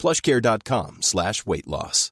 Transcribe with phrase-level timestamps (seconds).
[0.00, 2.10] plushcare.com slash weight loss.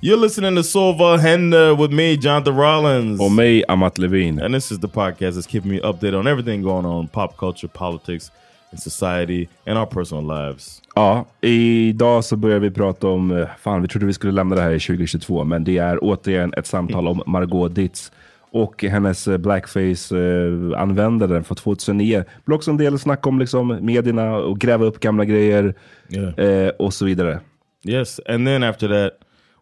[0.00, 3.20] You're listening to Sova Hender with me, Jonathan Rollins.
[3.20, 4.38] Och mig, Amat Levin.
[4.42, 7.68] And this is the podcast that's keeping me updated on everything going on pop culture,
[7.68, 8.30] politics,
[8.70, 10.82] and society, and our personal lives.
[10.94, 14.62] Ja, idag så börjar vi prata om, eh, fan vi trodde vi skulle lämna det
[14.62, 18.12] här i 2022, men det är återigen ett samtal om Margot Ditz
[18.54, 22.18] och hennes eh, blackface-användare från 2009.
[22.18, 25.74] Det blir också en del snack om liksom, medierna och gräva upp gamla grejer
[26.08, 26.38] Yeah.
[26.38, 27.40] eh, och så vidare.
[27.86, 29.12] Yes, and then after that,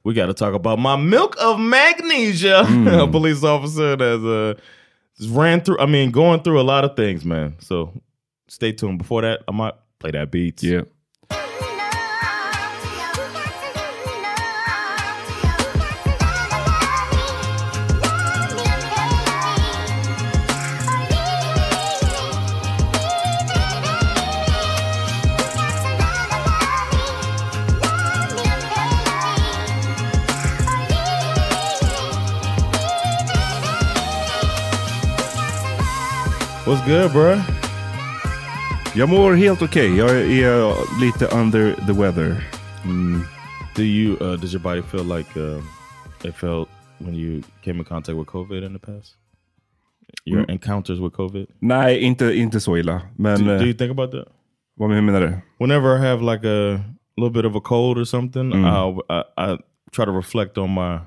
[0.04, 2.60] we got to talk about my milk of magnesia.
[3.02, 4.54] a police officer that's uh,
[5.40, 5.82] ran through.
[5.82, 7.52] I mean, going through a lot of things, man.
[7.60, 7.92] So
[8.48, 8.98] stay tuned.
[8.98, 10.62] Before that, I might play that beats.
[10.64, 10.82] Yeah.
[36.66, 37.36] What's good, bro?
[38.94, 39.92] Jag mår helt okej.
[39.92, 39.98] Okay.
[39.98, 40.10] Jag
[40.56, 42.44] är lite under the weather.
[43.76, 44.16] Do you?
[44.20, 45.62] Uh, does your body feel like uh,
[46.24, 46.68] it felt
[46.98, 49.16] when you came in contact with COVID in the past?
[50.24, 50.50] Your Mm.
[50.50, 51.46] encounters with COVID.
[51.58, 53.00] Nej, inte, inte så illa.
[53.16, 54.28] Men Do, do eh, you think about that?
[54.74, 55.34] vad menar du?
[55.58, 56.80] whenever I have like a
[57.16, 59.58] little bit of a cold or something, I'll, I, I
[59.92, 60.98] try to reflect on my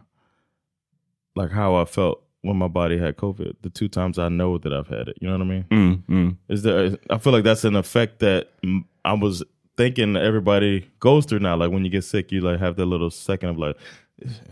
[1.35, 3.55] like how I felt when my body had COVID.
[3.61, 5.65] The two times I know that I've had it, you know what I mean?
[5.69, 6.35] Mm, mm.
[6.49, 6.97] Is there?
[7.09, 9.43] I feel like that's an effect that mm, I was
[9.77, 11.55] thinking everybody goes through now.
[11.57, 13.75] Like when you get sick, you like have that little second of like,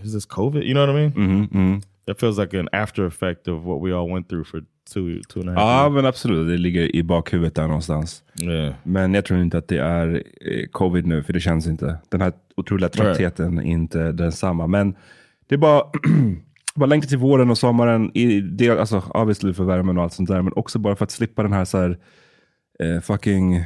[0.03, 0.65] is this COVID?
[0.65, 1.11] You know what I mean?
[1.11, 1.83] Mhm, mm.
[2.05, 4.61] It feels like an after effect of what we all went through for
[4.93, 5.61] two two and a half.
[5.61, 5.93] Ja, years.
[5.93, 6.47] men absolut.
[6.47, 8.23] Det ligger i bakhuvudet där någonstans.
[8.41, 8.73] Yeah.
[8.83, 11.97] Men jag tror inte att det är eh, covid nu, för det känns inte.
[12.09, 14.67] Den här otroliga tröttheten är inte densamma.
[14.67, 14.95] Men
[15.47, 15.83] det är bara,
[16.75, 18.11] bara längta till våren och sommaren.
[18.13, 21.11] I det, alltså, obviously för värmen och allt sånt där, men också bara för att
[21.11, 21.97] slippa den här, så här
[22.79, 23.65] eh, fucking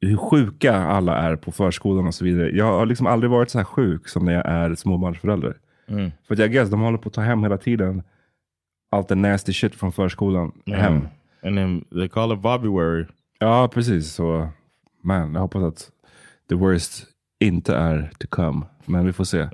[0.00, 2.50] hur sjuka alla är på förskolan och så vidare.
[2.50, 5.56] Jag har liksom aldrig varit så här sjuk som när jag är småbarnsförälder.
[5.88, 6.10] Mm.
[6.26, 8.02] För att jag guess, de håller på att ta hem hela tiden
[8.90, 11.08] allt det nasty shit från förskolan hem.
[11.42, 13.04] And then they call it February.
[13.38, 14.12] Ja, precis.
[14.12, 14.48] Så,
[15.02, 15.90] man, jag hoppas att
[16.48, 17.06] the worst
[17.40, 18.66] inte är to come.
[18.84, 19.48] Men vi får se.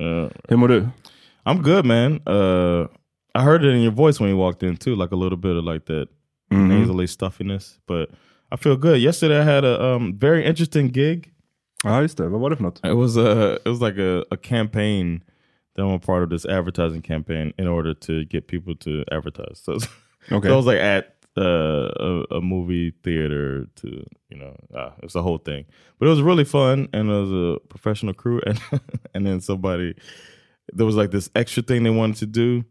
[0.48, 0.88] Hur mår du?
[1.46, 2.20] I'm good, man.
[2.26, 2.86] Uh,
[3.34, 5.56] I heard it in your voice when you walked in too, like a little bit
[5.56, 6.08] of like that
[6.50, 6.68] Mhm.
[6.68, 7.78] nasally stuffiness.
[7.86, 8.10] But
[8.52, 9.00] I feel good.
[9.00, 11.30] Yesterday I had a um, very interesting gig.
[11.84, 12.28] Just det.
[12.28, 12.80] Vad var det för något?
[12.84, 15.22] It was a it was like a, a campaign
[15.76, 19.60] that I'm a part of this advertising campaign in order to get people to advertise.
[19.64, 19.72] So,
[20.32, 20.48] Okay.
[20.48, 21.04] so I was like at
[21.38, 23.88] uh, a, a movie theater to
[24.28, 25.64] you know uh, it was a whole thing,
[25.98, 28.60] but it was really fun and it was a professional crew and
[29.14, 29.94] and then somebody
[30.72, 32.64] there was like this extra thing they wanted to do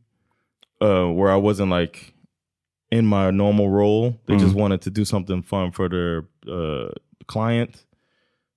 [0.81, 2.13] uh, where I wasn't like
[2.91, 4.19] in my normal role.
[4.25, 6.89] They just wanted to do something fun for their uh,
[7.27, 7.85] client.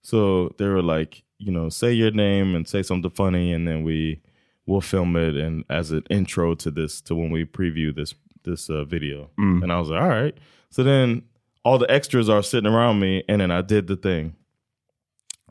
[0.03, 3.85] So they were like, you know, say your name and say something funny, and then
[3.85, 4.23] we
[4.67, 8.71] will film it and as an intro to this to when we preview this this
[8.71, 9.31] uh, video.
[9.62, 10.37] And I was like, all right.
[10.71, 11.23] So then
[11.65, 14.35] all the extras are sitting around me, and then I did the thing.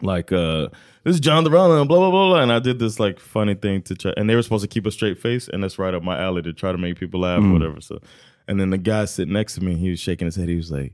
[0.01, 0.67] Like uh
[1.03, 3.55] this is John the Rollin, blah blah blah blah and I did this like funny
[3.55, 5.93] thing to try and they were supposed to keep a straight face and that's right
[5.93, 7.81] up my alley to try to make people laugh or whatever.
[7.81, 7.99] So
[8.47, 10.71] and then the guy sitting next to me, he was shaking his head, he was
[10.71, 10.93] like,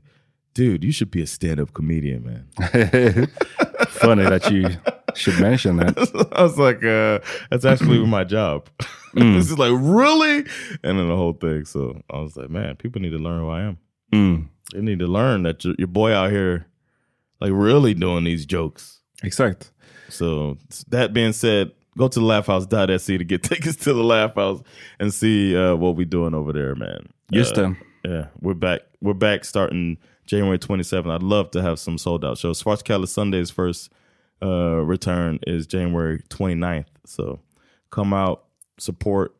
[0.54, 2.46] Dude, you should be a stand-up comedian, man.
[3.88, 4.68] Funny that you
[5.14, 6.28] should mention that.
[6.32, 7.20] I was like, uh,
[7.50, 8.68] that's actually my job.
[9.14, 10.38] this is like, really?
[10.82, 11.64] And then the whole thing.
[11.64, 13.78] So I was like, man, people need to learn who I am.
[14.12, 14.48] Mm.
[14.72, 16.66] They need to learn that your, your boy out here,
[17.40, 18.97] like, really doing these jokes.
[19.22, 19.70] Exakt.
[20.08, 20.56] So
[20.88, 24.62] that being said, go to laughhouse.se to get tickets to the Laugh House
[24.98, 27.08] and see uh, what we're doing over there, man.
[27.32, 27.74] Just Uh.
[28.04, 28.80] Yeah, we're back.
[29.00, 31.10] We're back starting January 27th.
[31.10, 32.62] I'd love to have some sold out shows.
[32.62, 33.90] Svartskalle Sunday's first
[34.40, 36.86] uh, return is January 29th.
[37.04, 37.40] So
[37.90, 38.44] come out,
[38.78, 39.34] support,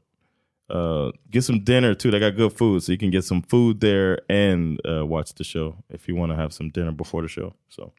[0.68, 2.10] uh, get some dinner too.
[2.10, 5.44] They got good food, so you can get some food there and uh, watch the
[5.44, 7.54] show if you want to have some dinner before the show.
[7.68, 7.92] So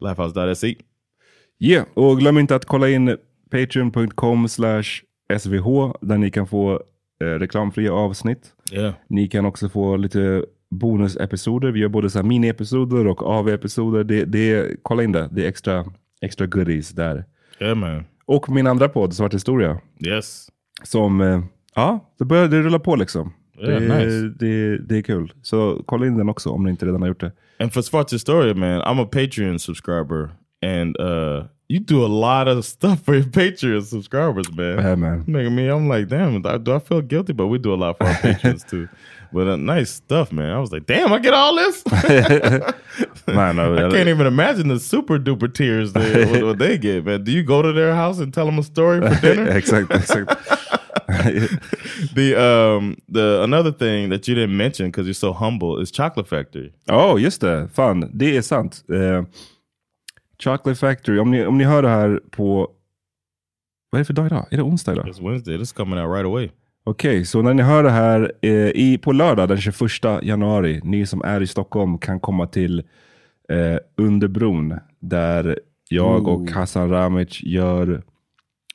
[0.00, 0.74] laughhouse.se.
[1.58, 3.16] Yeah, och glöm inte att kolla in
[3.50, 5.02] patreon.com slash
[5.38, 6.72] svh där ni kan få
[7.20, 8.52] eh, reklamfria avsnitt.
[8.72, 8.94] Yeah.
[9.08, 11.70] Ni kan också få lite bonusepisoder.
[11.70, 14.04] Vi gör både så mini-episoder och AV-episoder.
[14.04, 15.28] Det, det, kolla in det.
[15.32, 15.84] Det är extra,
[16.20, 17.24] extra goodies där.
[17.60, 18.04] Yeah, man.
[18.26, 19.80] Och min andra podd, Svart historia.
[20.06, 20.48] Yes.
[20.82, 21.40] Som, eh,
[21.74, 23.32] ja, det börjar det rullar på liksom.
[23.62, 24.34] Yeah, det, nice.
[24.38, 25.32] det, det är kul.
[25.42, 27.32] Så kolla in den också om ni inte redan har gjort det.
[27.58, 30.30] And for Sports Historia, man, I'm a Patreon subscriber,
[30.62, 34.78] and uh, you do a lot of stuff for your Patreon subscribers, man.
[34.78, 35.24] Yeah, man.
[35.26, 37.32] Making me, I'm like, damn, do I, feel guilty?
[37.32, 38.88] But we do a lot for our patrons too.
[39.32, 40.50] But uh, nice stuff, man.
[40.50, 41.84] I was like, damn, I get all this.
[43.26, 47.22] Man, I can't even imagine the super duper tears they what, what they get, man.
[47.22, 49.48] Do you go to their house and tell them a story for dinner?
[49.48, 50.34] exakt, exakt.
[52.14, 56.28] the um the another thing that you didn't mention because you're so humble is Chocolate
[56.28, 56.72] Factory.
[56.84, 57.68] Ja, just det.
[57.74, 58.84] Fan, det är sant.
[58.88, 59.24] Eh,
[60.42, 62.70] Chocolate Factory, om ni, om ni hör det här på...
[63.90, 64.46] Vad är det för dag idag?
[64.50, 65.06] Är det onsdag idag?
[65.06, 65.58] It's Wednesday.
[65.58, 66.50] This is coming out right away.
[66.84, 69.80] Okej, så när ni hör det här eh, i, på lördag den 21
[70.22, 72.78] januari, ni som är i Stockholm kan komma till
[73.48, 75.58] eh, Underbron där
[75.88, 78.02] jag och Hassan Ramic gör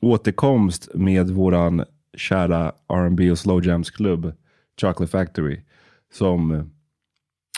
[0.02, 1.84] återkomst med våran
[2.18, 4.34] kära R&B och slow jams klubb
[4.82, 5.60] Chocolate Factory.
[6.14, 6.64] Som eh,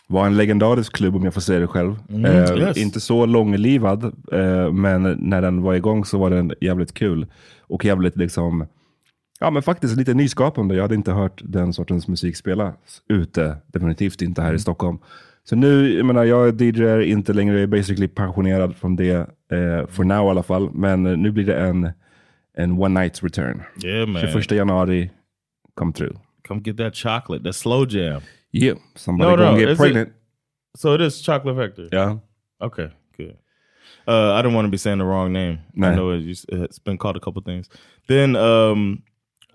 [0.08, 1.96] var en legendarisk klubb om jag får säga det själv.
[2.26, 2.78] eh, yes.
[2.78, 7.28] Inte så långlivad, eh, men när den var igång så var den jävligt kul.
[7.62, 8.68] Och jävligt liksom
[9.40, 10.76] Ja, men faktiskt lite nyskapande.
[10.76, 12.76] Jag hade inte hört den sortens musik spelas
[13.10, 13.58] ute.
[13.68, 14.98] Definitivt inte här i Stockholm.
[15.44, 19.14] Så nu, jag menar, jag är DJ, inte längre basically pensionerad från det.
[19.52, 20.70] Eh, for now i alla fall.
[20.74, 21.90] Men nu blir det en,
[22.58, 23.66] en one Night's return.
[23.78, 24.24] Yeah, man.
[24.24, 25.10] 21 januari,
[25.76, 26.20] come through.
[26.44, 28.22] Come get that chocolate, that slow jam.
[28.52, 30.14] Yeah, somebody No, gonna get is it- pregnant.
[30.76, 31.90] So it is Chocolate Factory.
[31.92, 32.18] Yeah.
[32.62, 33.38] Okay, good.
[34.08, 35.60] Uh, I don't want to be saying the wrong name.
[35.74, 35.90] Nah.
[35.90, 37.68] I know it it's been called a couple things.
[38.08, 39.02] Then um,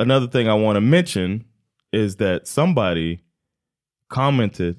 [0.01, 1.45] another thing I want to mention
[1.93, 3.23] is that somebody
[4.09, 4.79] commented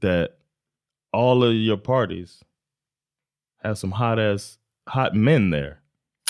[0.00, 0.38] that
[1.12, 2.42] all of your parties
[3.62, 5.77] have some hot ass hot men there.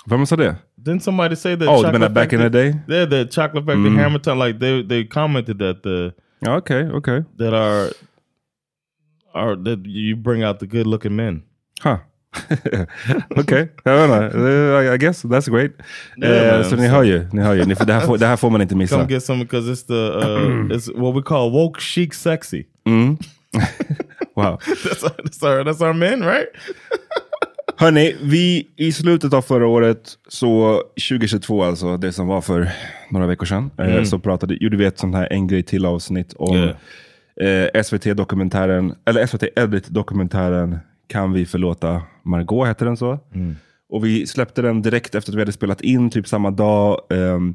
[0.08, 0.56] Vem sa det?
[0.76, 1.68] Didn't somebody say that?
[1.68, 2.74] Oh, you mean back in the day?
[2.88, 6.12] Yeah, the Chocolate Factory Hamilton, like they they commented that the
[6.46, 7.24] okay okej.
[7.38, 7.90] that are
[9.34, 11.42] are that you bring out the good looking men.
[11.82, 11.98] Huh.
[13.36, 14.38] Okej, jag vet inte.
[14.38, 15.72] Eh, I guess that's great.
[16.16, 17.64] Yeah, man, så ni so- hör ju, ni hör ju.
[17.64, 18.96] Ni det, här får, det här får man inte missa.
[18.96, 22.66] Come get some because it's the uh, it's what we call woke chic sexy.
[24.38, 24.58] Wow.
[24.84, 26.46] That's our, that's our that's our men, right?
[27.80, 32.68] Hörni, vi i slutet av förra året, så 2022 alltså, det som var för
[33.10, 36.32] några veckor sedan, eh, så pratade, gjorde vi ett sånt här en grej till avsnitt
[36.36, 36.56] om
[37.40, 43.18] eh, SVT-dokumentären, eller SVT Edit-dokumentären Kan vi förlåta Margot, heter den så?
[43.88, 47.00] Och vi släppte den direkt efter att vi hade spelat in, typ samma dag.
[47.10, 47.54] ehm,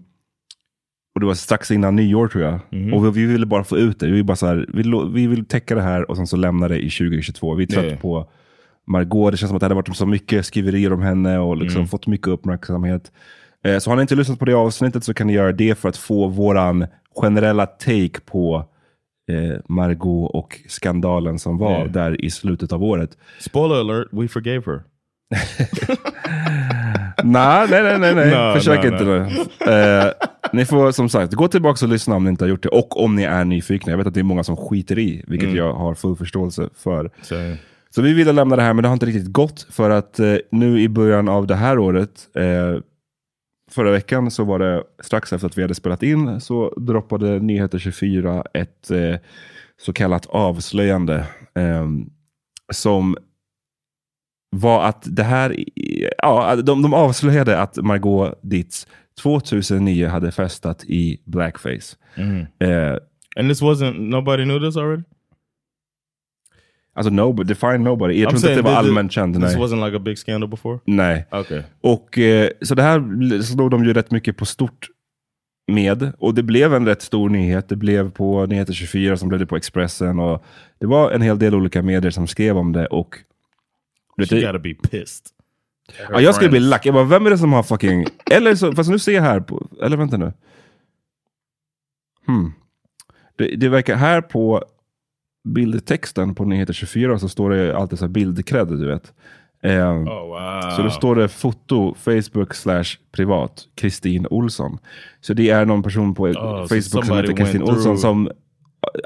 [1.16, 2.60] och det var strax innan nyår tror jag.
[2.94, 4.08] Och vi, vi ville bara få ut det.
[4.08, 6.78] Vi, bara så här, vi, vi vill täcka det här och sen så lämna det
[6.78, 7.56] i 2022.
[7.56, 8.00] Vi är trött Yeah.
[8.00, 8.30] på
[8.88, 9.32] Margot.
[9.32, 12.08] Det känns som att det hade varit så mycket skriverier om henne och liksom fått
[12.08, 13.12] mycket uppmärksamhet.
[13.66, 15.90] Eh, så har ni inte lyssnat på det avsnittet så kan ni göra det för
[15.90, 16.86] att få våran
[17.16, 18.66] generella take på
[19.32, 21.92] eh, Margot och skandalen som var Yeah.
[21.92, 23.18] där i slutet av året.
[23.40, 24.82] Spoiler alert: we forgave her.
[27.24, 28.30] nej, nej, nej, nej, nej.
[28.30, 29.10] No, försök no, inte no.
[29.66, 29.72] nu.
[29.72, 30.12] Eh,
[30.54, 32.70] ni får som sagt gå tillbaka och lyssna om ni inte har gjort det.
[32.70, 33.92] Och om ni är nyfikna.
[33.92, 35.58] Jag vet att det är många som skiter i, vilket Mm.
[35.58, 37.12] jag har full förståelse för.
[37.22, 37.36] So
[37.96, 39.68] Så vi ville lämna det här, men det har inte riktigt gått.
[39.70, 42.82] För att eh, nu i början av det här året, eh,
[43.72, 47.80] förra veckan så var det strax efter att vi hade spelat in, så droppade Nyheter
[47.80, 49.16] 24 ett eh,
[49.82, 51.28] så kallat avslöjande.
[51.56, 51.88] Eh,
[52.74, 53.18] som
[54.56, 55.64] var att det här,
[56.18, 58.88] ja, de, de avslöjade att Margot Dietz
[59.22, 61.96] 2009 hade festat i blackface.
[62.60, 62.98] Eh,
[63.36, 65.04] And this wasn't nobody knew this already.
[66.94, 68.22] Alltså nobody, define nobody.
[68.22, 69.36] Jag I'm tror inte att det var allmänt känt.
[69.36, 69.56] This Nej.
[69.56, 70.80] wasn't like a big scandal before.
[70.86, 71.28] nej.
[71.32, 71.62] Okay.
[71.82, 74.88] Och eh, så det här slog de ju rätt mycket på stort
[75.68, 76.12] med.
[76.18, 77.70] Och det blev en rätt stor nyhet.
[77.70, 80.20] Det blev på Nyheter 24, som blev det på Expressen.
[80.20, 80.46] Och
[80.80, 82.86] det var en hel del olika medier som skrev om det.
[82.86, 83.18] Och
[84.30, 85.26] She gotta be pissed.
[86.10, 86.86] ja, jag skulle bli lack.
[86.86, 88.06] Jag bara, vem är det som har fucking...
[88.32, 89.68] Eller så, fast nu ser jag här på...
[89.82, 90.34] Eller vänta nu.
[92.28, 92.54] Hmm.
[93.38, 94.64] Det, det verkar här på
[95.44, 99.14] bildtexten på Nyheter 24 så står det alltid så här bildcred, du vet.
[99.64, 100.70] Ehm, Oh wow.
[100.76, 104.78] så då står det foto, Facebook slash privat, Kristin Olsson.
[105.22, 108.30] Så det är någon person på Oh, Facebook som heter Kristin Olsson som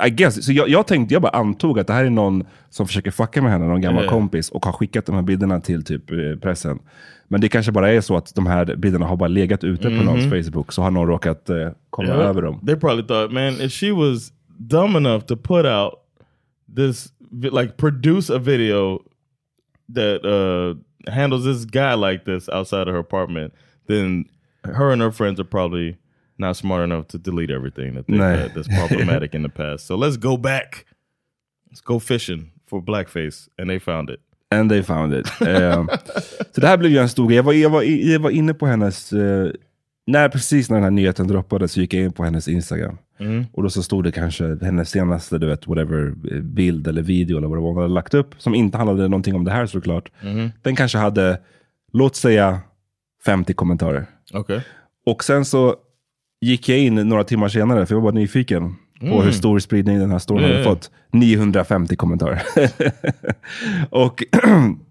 [0.08, 2.88] I guess, så jag, jag tänkte, jag bara antog att det här är någon som
[2.88, 4.14] försöker fucka med henne, någon gammal Yeah.
[4.14, 6.80] kompis och har skickat de här bilderna till typ eh, pressen.
[7.28, 10.04] Men det kanske bara är så att de här bilderna har bara legat ute på
[10.04, 11.56] någons Facebook, så har någon råkat eh,
[11.90, 12.08] komma.
[12.08, 12.30] Yeah.
[12.30, 12.60] över dem.
[12.66, 15.94] They probably thought, man, if she was dumb enough to put out
[16.68, 19.00] this, like, produce a video
[19.90, 20.76] that uh,
[21.12, 23.54] handles this guy like this outside of her apartment,
[23.88, 24.26] then
[24.64, 25.98] her and her friends are probably
[26.38, 29.88] not smart enough to delete everything that they had that's problematic in the past.
[29.88, 30.86] So let's go back.
[31.70, 34.20] Let's go fishing for blackface, and they found it.
[34.52, 35.28] And they found it.
[35.42, 35.86] Eh,
[36.52, 37.36] så det här blev ju en stor grej.
[37.38, 39.14] Jag var, jag var, jag var inne på hennes...
[39.14, 39.52] eh,
[40.08, 42.98] när, precis när den här nyheten droppades så gick jag in på hennes Instagram.
[43.54, 47.38] Och då så stod det kanske hennes senaste du vet, whatever, eh, bild eller video
[47.38, 48.36] eller vad det var hon hade lagt upp.
[48.38, 50.12] Som inte handlade någonting om det här såklart.
[50.62, 51.40] Den kanske hade,
[51.94, 52.60] låt säga
[53.26, 54.06] 50 kommentarer.
[54.34, 54.60] Okay.
[55.06, 55.76] Och sen så
[56.42, 60.00] gick jag in några timmar senare, för jag var bara nyfiken på hur stor spridning
[60.00, 60.92] den här storyn Ja, hade fått.
[61.12, 62.42] 950 kommentarer.
[63.90, 64.24] och,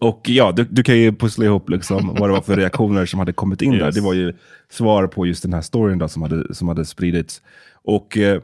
[0.00, 3.18] och ja, du, du kan ju pussla ihop liksom vad det var för reaktioner som
[3.18, 3.86] hade kommit in där.
[3.86, 3.94] Yes.
[3.94, 4.34] Det var ju
[4.70, 7.42] svar på just den här storyn då, som, hade, som hade spridits.
[7.72, 8.34] Och eh,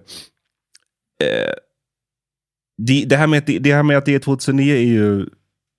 [1.23, 1.53] eh,
[2.79, 5.27] det, det, här med att det, här med att det är 2009 är ju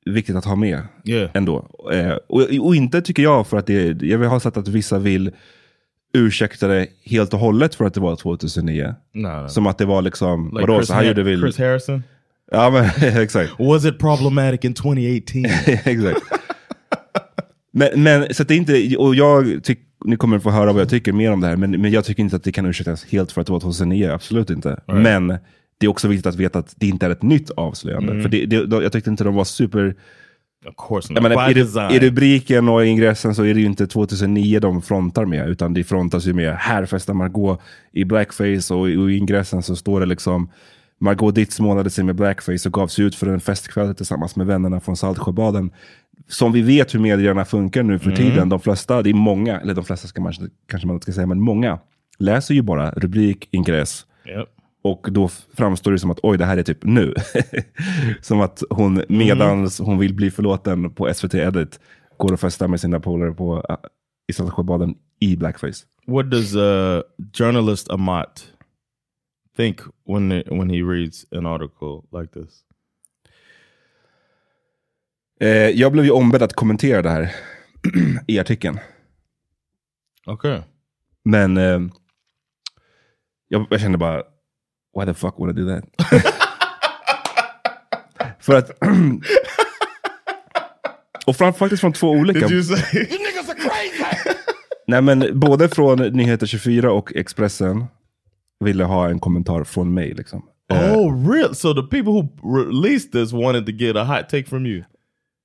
[0.05, 1.29] viktigt att ha med Yeah.
[1.33, 1.67] ändå.
[1.93, 5.31] Eh, och, och inte tycker jag för att det, jag har sett att vissa vill
[6.13, 8.95] ursäkta det helt och hållet för att det var 2009.
[9.13, 9.49] No, no.
[9.49, 11.41] Som att det var liksom, Like vadå, Chris, så här gjorde vi...
[11.41, 12.03] Chris Harrison.
[12.51, 12.85] Ja men
[13.21, 13.51] exakt.
[13.59, 15.45] Was it problematic in 2018?
[15.85, 16.21] exakt.
[17.71, 20.89] Men, men så det är inte, och jag tycker, ni kommer få höra vad jag
[20.89, 23.31] tycker mer om det här, men, men jag tycker inte att det kan ursäktas helt
[23.31, 24.79] för att det var 2009, absolut inte.
[24.85, 25.27] Men
[25.77, 28.21] det är också viktigt att veta att det inte är ett nytt avslöjande.
[28.21, 29.95] För det, det, jag tyckte inte de var super...
[30.67, 31.23] of course not.
[31.23, 31.97] menar, By i.
[31.97, 35.73] I rubriken och i ingressen så är det ju inte 2009 de frontar med, utan
[35.73, 37.61] det frontas ju med här festar Margot
[37.91, 40.49] i blackface och, och i ingressen så står det liksom
[40.99, 44.47] Margot Dietz målade sig med blackface och gav sig ut för en festkväll tillsammans med
[44.47, 45.71] vännerna från Saltsjöbaden.
[46.27, 49.73] Som vi vet hur medierna funkar nu för tiden, de flesta, det är många, eller
[49.73, 50.33] de flesta ska man,
[50.67, 51.79] kanske man inte ska säga, men många
[52.19, 54.47] läser ju bara rubrik, ingress, Yep.
[54.81, 57.13] och då framstår det som att oj, det här är typ nu.
[58.21, 61.79] som att hon medans hon vill bli förlåten på SVT Edit
[62.17, 63.75] går och festar med sina polare på uh,
[64.27, 65.85] i Saltsjöbaden i blackface.
[66.07, 67.01] What does uh,
[67.33, 68.45] journalist Amat
[69.57, 72.63] think when when he reads an article like this?
[75.39, 77.35] Eh, jag blev ju ombedd att kommentera det här
[78.27, 78.79] i artikeln.
[80.25, 80.61] Okay.
[81.25, 81.79] Men eh,
[83.47, 84.23] jag, jag kände bara,
[84.99, 85.83] why the fuck would I do that?
[88.39, 88.71] För att...
[91.25, 92.47] och fram, faktiskt från två olika...
[92.47, 93.07] say?
[94.87, 97.85] Nej men både från Nyheter 24 och Expressen
[98.59, 100.13] ville ha en kommentar från mig.
[100.13, 100.43] Liksom.
[100.73, 101.55] Eh, oh, real?
[101.55, 104.83] So the people who released this wanted to get a hot take from you.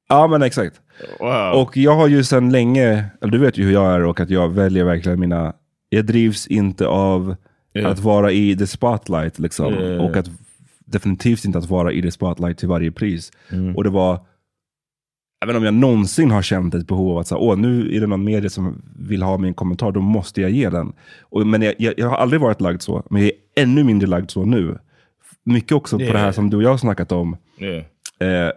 [0.09, 0.81] Ja men exakt.
[1.21, 1.63] Wow.
[1.63, 4.31] Och jag har ju sedan länge, eller du vet ju hur jag är och att
[4.31, 5.53] jag väljer verkligen mina,
[5.89, 7.37] jag drivs inte av
[7.75, 7.91] Yeah.
[7.91, 9.75] att vara i the spotlight liksom.
[9.75, 10.05] Yeah.
[10.05, 10.31] Och att
[10.85, 13.33] definitivt inte att vara i the spotlight till varje pris.
[13.49, 13.77] Mm.
[13.77, 14.21] Och det var,
[15.43, 18.07] även om jag någonsin har känt ett behov av att säga, åh nu är det
[18.07, 20.93] någon media som vill ha min kommentar, då måste jag ge den.
[21.21, 24.09] Och, men jag, jag, jag har aldrig varit lagd så, men jag är ännu mindre
[24.09, 24.79] lagd så nu.
[25.45, 26.33] Mycket också på det här Yeah.
[26.33, 28.47] som du och jag har snackat om, yeah.
[28.47, 28.53] eh,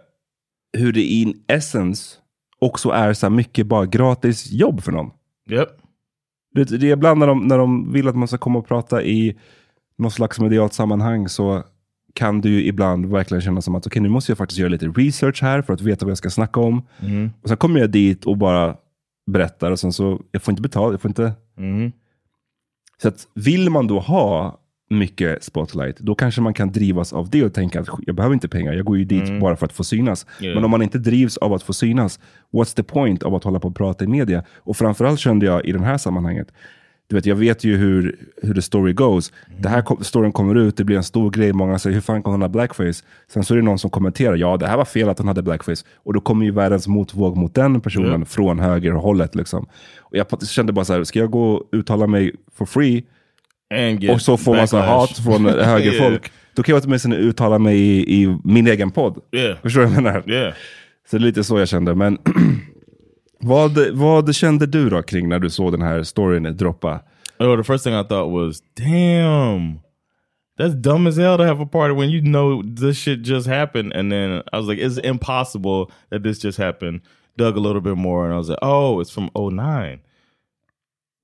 [0.78, 2.16] hur det in essence
[2.58, 5.10] också är så mycket bara gratis jobb för någon.
[5.50, 5.68] Yep.
[6.54, 9.02] Det, det är ibland när de, när de vill att man ska komma och prata
[9.02, 9.36] i
[9.98, 11.64] något slags medialt sammanhang så
[12.16, 14.86] kan det ju ibland verkligen kännas som att okej, nu måste jag faktiskt göra lite
[14.86, 16.82] research här för att veta vad jag ska snacka om.
[17.42, 18.76] Och sen kommer jag dit och bara
[19.30, 21.32] berättar och sen så, jag får inte betalt, jag får inte...
[21.56, 21.92] Mm-hmm.
[23.02, 27.44] Så att vill man då ha mycket spotlight, då kanske man kan drivas av det
[27.44, 29.84] och tänka att jag behöver inte pengar, jag går ju dit bara för att få
[29.84, 30.26] synas.
[30.40, 30.54] Yeah.
[30.54, 32.20] Men om man inte drivs av att få synas,
[32.52, 34.44] what's the point av att hålla på och prata i media?
[34.56, 36.52] Och framförallt kände jag i det här sammanhanget,
[37.08, 39.32] du vet, jag vet ju hur, hur the story goes.
[39.58, 42.22] Det här kom, storyn kommer ut, det blir en stor grej, många säger hur fan
[42.22, 43.04] kan hon ha blackface?
[43.32, 45.42] Sen så är det någon som kommenterar, ja det här var fel att hon hade
[45.42, 45.84] blackface.
[45.96, 48.24] Och då kommer ju världens motvåg mot den personen Yeah.
[48.24, 49.34] från högerhållet.
[49.34, 49.66] Liksom.
[49.98, 53.04] Och jag kände bara så här, ska jag gå och uttala mig for free
[54.12, 56.32] och så får man så hat från högerfolk.
[56.54, 59.18] Då kan jag åtminstone uttala mig i, i min egen podd.
[59.32, 59.58] Yeah.
[59.62, 60.30] Förstår du vad jag menar?
[60.30, 60.54] Yeah.
[61.10, 61.94] Så det är lite så jag kände.
[61.94, 62.18] Men
[63.38, 67.00] vad, vad kände du då kring när du såg den här storyn droppa?
[67.38, 69.80] Oh, the first thing I thought was, damn,
[70.56, 73.92] that's dumb as hell to have a party when you know this shit just happened.
[73.92, 77.02] And then I was like, it's impossible that this just happened.
[77.36, 80.00] Dug a little bit more, and I was like, oh, it's from 09.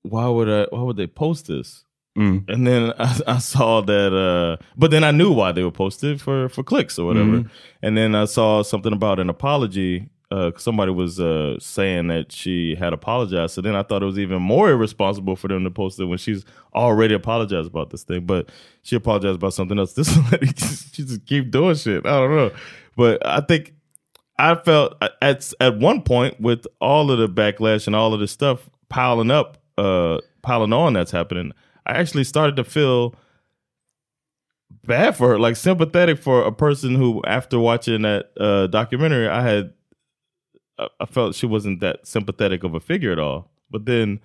[0.03, 0.67] Why would I?
[0.69, 1.85] Why would they post this?
[2.15, 2.47] Mm.
[2.47, 6.21] And then I, I saw that, uh, but then I knew why they were posted
[6.21, 7.49] for for clicks or whatever.
[7.81, 10.09] And then I saw something about an apology.
[10.33, 13.53] Uh, somebody was uh, saying that she had apologized.
[13.53, 16.17] So then I thought it was even more irresponsible for them to post it when
[16.17, 18.25] she's already apologized about this thing.
[18.25, 18.49] But
[18.81, 19.93] she apologized about something else.
[19.97, 22.07] This lady, just- she just keep doing shit.
[22.07, 22.51] I don't know.
[22.97, 23.73] But I think
[24.39, 28.31] I felt at at one point with all of the backlash and all of this
[28.31, 31.51] stuff piling up, uh, piling on that's happening.
[31.85, 33.13] I actually started to feel
[34.85, 39.41] bad for her, like sympathetic for a person who, after watching that uh, documentary, I
[39.41, 39.73] had
[40.77, 43.51] I, felt she wasn't that sympathetic of a figure at all.
[43.69, 44.19] But then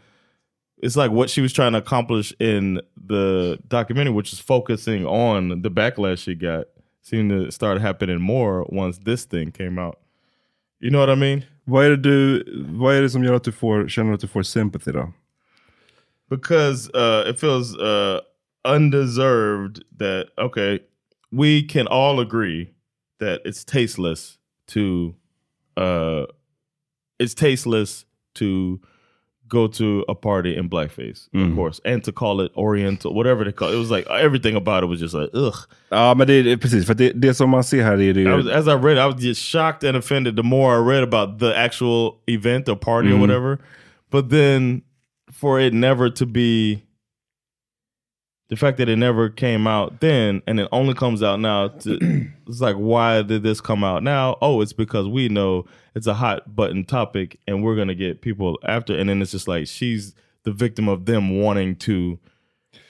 [0.79, 5.63] it's like what she was trying to accomplish in the documentary, which is focusing on
[5.63, 6.67] the backlash she got,
[7.03, 9.99] seemed to start happening more once this thing came out.
[10.81, 11.45] You know what I mean?
[11.67, 14.27] Vad är, det du, vad är det som gör att du får, känner att du
[14.27, 15.13] får sympathy då?
[16.29, 18.21] because uh, it feels uh,
[18.65, 20.81] undeserved that okay,
[21.31, 22.73] we can all agree
[23.19, 24.39] that it's tasteless
[24.69, 25.15] to
[25.77, 26.27] uh,
[27.19, 28.81] it's tasteless to
[29.49, 33.53] go to a party in blackface, of course, and to call it Oriental, whatever they
[33.53, 33.75] call it.
[33.75, 35.67] It was like everything about it was just like ugh.
[35.91, 36.87] Ja, men det precis.
[36.87, 39.07] För det, det som man ser här är det I was, as I read, I
[39.07, 43.11] was just shocked and offended the more I read about the actual event or party
[43.13, 43.59] or whatever.
[44.11, 44.83] But then
[45.33, 46.83] for it never to be
[48.49, 51.99] the fact that it never came out then and it only comes out now to,
[52.47, 56.15] it's like why did this come out now oh it's because we know it's a
[56.15, 60.15] hot button topic and we're gonna get people after and then it's just like she's
[60.45, 62.19] the victim of them wanting to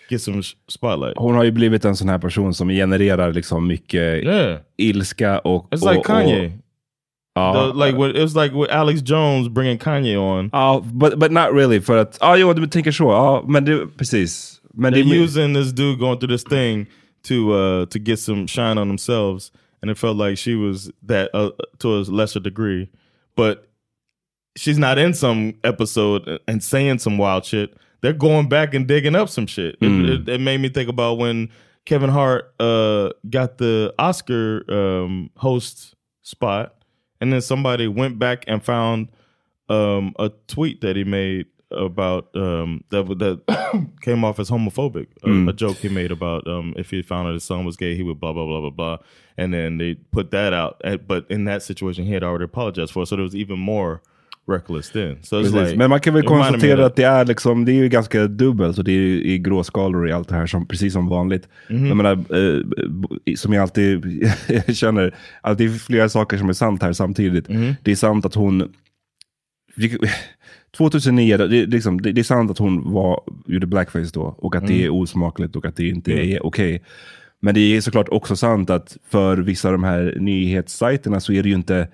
[0.08, 4.24] get some spotlight Hon har ju blivit en sån här person som genererar liksom mycket
[4.24, 5.68] yeah ilska och...
[5.70, 6.52] it's och, like Kanye
[7.38, 10.50] Och, The, like what it was like with Alex Jones bringing Kanye on.
[10.52, 11.80] ja, but, but not really.
[11.80, 13.04] För att, ja, jo, du tänker så.
[13.04, 14.57] Ja, men det, precis.
[14.78, 16.86] Det, They're using this dude going through this thing
[17.24, 19.50] to uh to get some shine on themselves,
[19.82, 22.88] and it felt like she was that uh, to a lesser degree,
[23.36, 23.68] but
[24.56, 27.76] she's not in some episode and saying some wild shit.
[28.00, 29.76] They're going back and digging up some shit.
[29.80, 31.48] It, it, it made me think about when
[31.84, 36.76] Kevin Hart uh got the Oscar um host spot,
[37.20, 39.08] and then somebody went back and found
[39.68, 43.40] um a tweet that he made about um that that
[44.00, 45.06] came off as homophobic.
[45.24, 47.94] A, a joke he made about um if he found out his son was gay
[47.94, 48.96] he would blah blah blah blah blah.
[49.36, 50.82] And then they put that out.
[51.06, 54.00] But in that situation he had already apologized for it, so there was even more
[54.48, 55.22] reckless then.
[55.22, 58.26] So like Men man kan väl konstatera att det är, liksom, det är ju ganska
[58.26, 58.78] dubbelt.
[58.78, 61.48] Och det är ju i gråskalor i allt det här, som, precis som vanligt.
[61.68, 61.86] Mhm.
[61.86, 64.04] Jag menar, eh, som jag alltid
[64.76, 67.48] känner, att det är flera saker som är sant här samtidigt.
[67.48, 67.74] Mhm.
[67.82, 68.72] Det är sant att hon...
[70.78, 74.10] vilket- 2009, det, det, är liksom, det, det är sant att hon var, gjorde blackface
[74.14, 74.74] då och att Mm.
[74.78, 76.82] det är osmakligt och att det inte är okej.
[77.40, 81.42] Men det är såklart också sant att för vissa av de här nyhetssajterna så är
[81.42, 81.88] det ju inte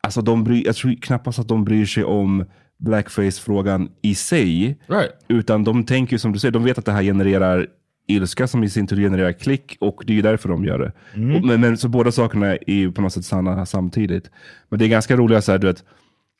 [0.00, 2.44] Alltså de bry, jag tror knappast att de bryr sig om
[2.78, 4.78] blackface-frågan i sig.
[4.86, 5.10] Right.
[5.28, 7.66] Utan de tänker ju som du säger, de vet att det här genererar
[8.08, 10.92] ilska som i sin tur genererar klick och det är ju därför de gör det.
[11.36, 14.30] Och, men, men så båda sakerna är ju på något sätt sanna samtidigt.
[14.68, 15.84] Men det är ganska roliga så här, du vet,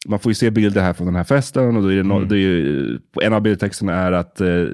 [0.08, 2.24] man får ju se bilder här från den här festen och då är det no,
[2.24, 4.64] det är ju, en av bildtexterna är att eh,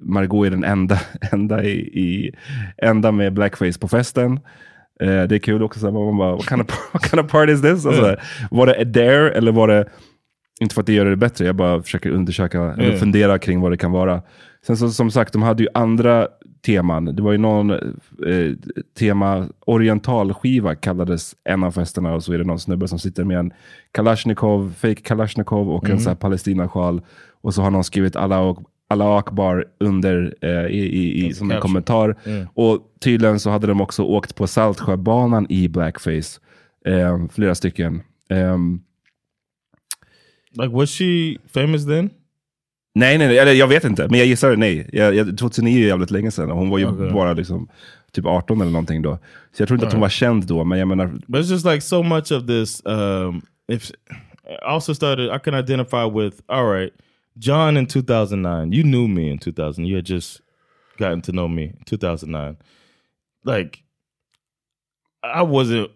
[0.00, 1.00] Margot är den enda,
[1.32, 2.34] enda, i, i,
[2.76, 4.32] enda med blackface på festen.
[5.00, 7.52] Eh, det är kul också, så man bara, what kind, of, what kind of party
[7.52, 7.86] is this?
[7.86, 8.16] Alltså,
[8.50, 9.88] var det a dare eller var det,
[10.60, 13.72] inte för att det gör det bättre, jag bara försöker undersöka, eller fundera kring vad
[13.72, 14.22] det kan vara.
[14.66, 16.28] Sen så, som sagt, de hade ju andra
[16.66, 17.04] teman.
[17.04, 18.52] Det var ju någon eh,
[18.98, 23.38] tema, orientalskiva kallades en av festerna och så är det någon snubbe som sitter med
[23.38, 23.52] en
[23.92, 27.00] Kalashnikov, fake Kalashnikov och en så här Palestina-sjal.
[27.42, 31.60] Och så har någon skrivit Allah, Allah Akbar under, eh, i, i, i, som en
[31.60, 32.16] kommentar.
[32.54, 36.40] Och tydligen så hade de också åkt på Saltsjöbanan i blackface.
[36.86, 38.02] Eh, flera stycken.
[38.30, 38.80] Ehm,
[40.52, 42.10] Like, was she famous then?
[42.94, 44.08] Nej, nej, nej, eller jag vet inte.
[44.10, 44.90] Men jag gissar nej.
[44.92, 47.10] Jag, jag, 2009 är jävligt länge sedan och hon var ju Okej.
[47.10, 47.68] bara liksom
[48.12, 49.18] typ 18 eller någonting då.
[49.52, 51.66] Så jag tror inte att hon var känd då, men jag menar, But it's just
[51.66, 52.82] like so much of this.
[52.84, 53.90] Um, if
[54.50, 56.42] I also started, I can identify with.
[56.48, 56.92] All right,
[57.36, 58.72] John in 2009.
[58.72, 59.86] You knew me in 2000.
[59.86, 60.40] You had just
[60.98, 62.56] gotten to know me in 2009.
[63.44, 63.82] Like,
[65.22, 65.90] I wasn't.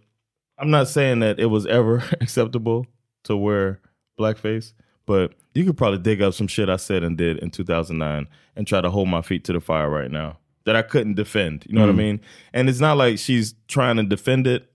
[0.59, 2.87] I'm not saying that it was ever acceptable
[3.25, 3.81] to wear
[4.19, 4.73] blackface,
[5.07, 8.67] but you could probably dig up some shit I said and did in 2009 and
[8.67, 11.65] try to hold my feet to the fire right now that I couldn't defend.
[11.67, 11.99] You know what I mm.
[11.99, 12.21] mean?
[12.53, 14.71] And it's not like she's trying to defend it.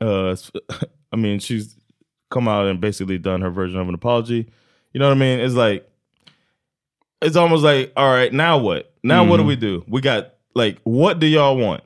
[0.00, 0.34] Uh,
[1.12, 1.76] I mean, she's
[2.30, 4.50] come out and basically done her version of an apology.
[4.92, 5.40] You know what I mean?
[5.40, 5.88] It's like,
[7.20, 8.92] it's almost like, all right, now what?
[9.02, 9.60] Now what do we mm-hmm.
[9.60, 9.84] do?
[9.88, 11.82] We got like, what do y'all want?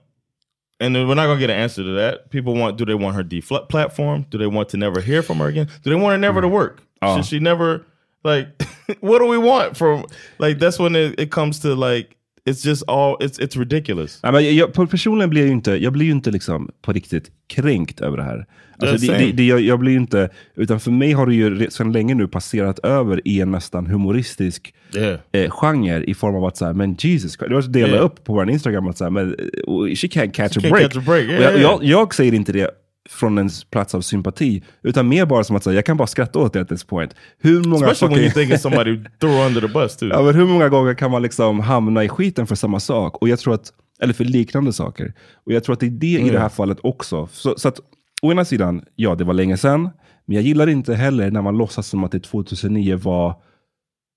[0.81, 2.31] And we're not gonna get an answer to that.
[2.31, 4.29] People want, do they want her deflatform?
[4.31, 5.69] Do they want to never hear from her again?
[5.83, 6.53] Do they want her never to mm.
[6.53, 6.83] work?
[7.05, 7.15] Oh.
[7.15, 7.81] Should she never
[8.25, 8.49] like?
[9.01, 10.05] what do we want from
[10.39, 10.59] like?
[10.59, 12.09] That's when it, it comes to like,
[12.47, 14.21] it's just all it's it's ridiculous.
[14.23, 17.31] Ja, men jag, på- personligen blir jag ju inte, jag blir inte liksom på riktigt
[17.47, 18.47] kränkt över det här.
[18.79, 21.93] Alltså det, det, det, jag, jag blir inte, utan för mig har det ju sedan
[21.93, 25.19] länge nu passerat över i en nästan humoristisk Yeah.
[25.33, 27.89] eh, genre i form av att så här, men Jesus Christ, det var så dela
[27.93, 28.05] Yeah.
[28.05, 30.83] upp på vår Instagram att så här, men eh, she can't catch a can't break.
[30.93, 31.63] catch a break, yeah.
[31.63, 32.71] jag, jag säger inte det
[33.11, 36.39] från en plats av sympati, utan mer bara som att säga, jag kan bara skratta
[36.39, 37.15] åt det at this point.
[37.39, 40.09] Hur många Especially when you think somebody who threw under the bus too.
[40.13, 43.17] Ja, men hur många gånger kan man liksom hamna i skiten för samma sak?
[43.17, 45.13] Och jag tror att, eller för liknande saker.
[45.47, 47.29] Och jag tror att det är det i det här fallet också.
[47.33, 47.81] Så, så att,
[48.23, 49.91] å ena sidan, ja det var länge sedan.
[50.27, 53.35] Men jag gillar inte heller när man låtsas som att det 2009 var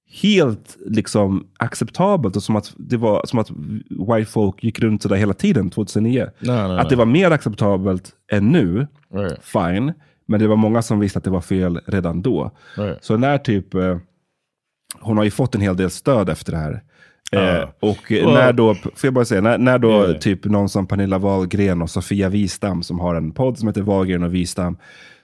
[0.09, 3.49] helt liksom acceptabelt och som att det var som att
[3.89, 6.27] white folk gick runt sådär hela tiden 2009.
[6.39, 9.39] No, no, att det var mer acceptabelt än nu, Right.
[9.43, 9.93] fine.
[10.25, 12.51] Men det var många som visste att det var fel redan då.
[13.01, 13.97] Så när typ, eh,
[14.99, 16.83] hon har ju fått en hel del stöd efter det här.
[17.31, 17.73] Eh, Ja.
[17.79, 20.19] och Well- när då, får jag bara säga, när, när då Yeah.
[20.19, 24.23] typ någon som Pernilla Wahlgren och Sofia Wistam som har en podd som heter Wahlgren
[24.23, 24.77] och Wistam,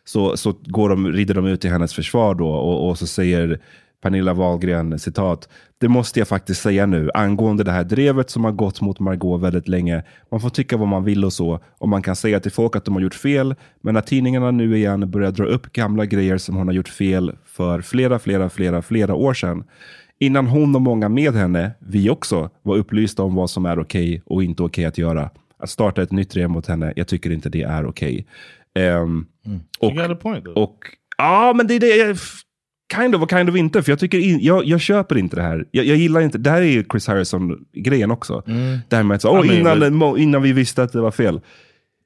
[0.06, 3.60] så, så går de, rider de ut i hennes försvar då och, och så säger
[4.04, 8.52] Pernilla Wahlgren, citat, det måste jag faktiskt säga nu, angående det här drevet som har
[8.52, 10.04] gått mot Margot väldigt länge.
[10.32, 12.86] Man får tycka vad man vill och så, och man kan säga till folk att
[12.86, 16.56] de har gjort fel, men när tidningarna nu igen börjar dra upp gamla grejer som
[16.56, 19.64] hon har gjort fel för flera, flera, flera, flera år sedan,
[20.20, 24.22] innan hon och många med henne, vi också, var upplysta om vad som är okej
[24.26, 25.30] och inte okej att göra.
[25.60, 28.28] Att starta ett nytt drev mot henne, jag tycker inte det är okej.
[28.76, 29.26] Ehm,
[29.82, 30.58] You got a point though.
[30.58, 30.78] och
[31.18, 32.18] ja, men det är det.
[32.96, 33.84] Kind of och kind of inte.
[33.84, 35.66] För jag, tycker in, jag, jag köper inte det här.
[35.72, 38.44] Jag, jag gillar inte, det här är ju Chris Harrison-grejen också.
[38.90, 39.84] Det här med att så, åh, I mean,
[40.18, 41.42] innan, but- vi visste att det var fel.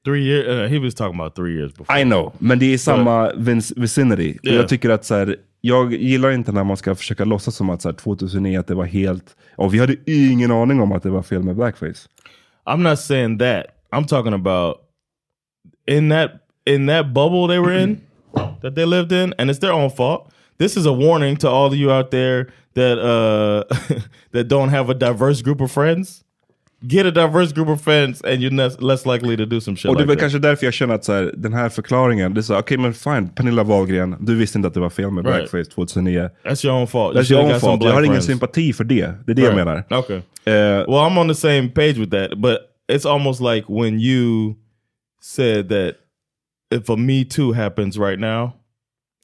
[0.06, 0.48] three years.
[0.48, 2.02] Uh, he was talking about three years before.
[2.02, 4.38] I know, men det är samma vin- vicinity.
[4.44, 4.58] Yeah.
[4.58, 7.82] Jag tycker att så här, jag gillar inte när man ska försöka låtsas som att
[7.82, 11.10] så här, 2009 att det var helt, och vi hade ingen aning om att det
[11.10, 12.08] var fel med blackface.
[12.66, 13.66] I'm not saying that.
[13.92, 14.78] I'm talking about
[15.88, 16.32] in that
[16.66, 17.98] in that bubble they were in,
[18.62, 20.32] that they lived in, and it's their own fault.
[20.60, 23.64] This is a warning to all of you out there that uh
[24.34, 26.24] that don't have a diverse group of friends.
[26.88, 29.98] Get a diverse group of friends, and you're less, likely to do some shit Och
[29.98, 32.42] det är like kanske därför jag känner att så här, den här förklaringen, det är
[32.42, 35.52] så okej men fine, Pernilla Wahlgren, du visste inte att det var fel med Right.
[35.52, 36.30] blackface 2009.
[36.46, 37.16] That's your own fault.
[37.18, 37.84] That's your own fault.
[37.84, 39.14] Jag har ingen sympati för det.
[39.26, 39.84] Det är det jag menar.
[39.90, 40.18] Okay.
[40.18, 42.58] Eh, Well, I'm on the same page with that, but
[42.92, 44.56] it's almost like when you
[45.22, 45.96] said that
[46.76, 48.52] if a Me Too happens right now,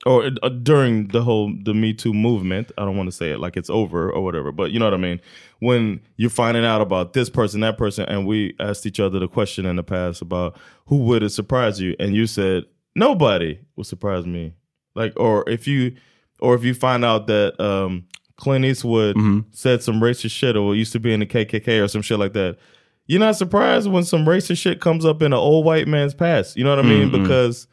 [0.06, 3.40] or uh, during the whole the Me Too movement, I don't want to say it
[3.40, 5.22] like it's over or whatever, but you know what I mean.
[5.60, 9.28] When you're finding out about this person, that person, and we asked each other the
[9.28, 13.88] question in the past about who would it surprise you, and you said nobody would
[13.88, 14.54] surprise me,
[14.96, 15.96] like, or if you,
[16.40, 19.16] or if you find out that um, Clint Eastwood
[19.52, 22.34] said some racist shit or used to be in the KKK or some shit like
[22.34, 22.58] that.
[23.06, 26.56] You're not surprised when some racist shit comes up in an old white man's past.
[26.58, 27.12] You know what I mean?
[27.12, 27.68] Because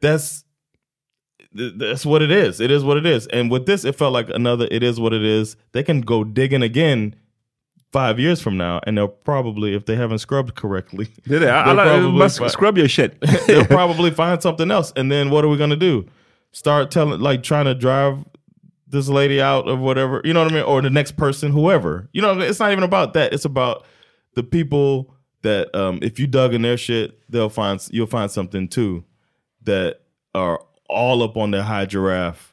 [0.00, 0.43] that's
[1.56, 2.60] th- that's what it is.
[2.60, 3.26] It is what it is.
[3.28, 4.68] And with this, it felt like another.
[4.70, 5.56] It is what it is.
[5.72, 7.14] They can go digging again
[7.92, 11.46] five years from now, and they'll probably, if they haven't scrubbed correctly, det är det.
[11.46, 13.20] they'll Alla, probably bara scrub your shit.
[13.46, 14.92] they'll probably find something else.
[14.96, 16.04] And then what are we gonna do?
[16.52, 18.18] Start telling, like, trying to drive
[18.88, 22.08] this lady out of whatever, you know what I mean, or the next person, whoever.
[22.12, 23.32] You know, it's not even about that.
[23.32, 23.84] It's about
[24.34, 28.68] the people that, um, if you dug in their shit, they'll find you'll find something
[28.68, 29.04] too
[29.62, 30.00] that
[30.34, 32.50] are all up on their high giraffe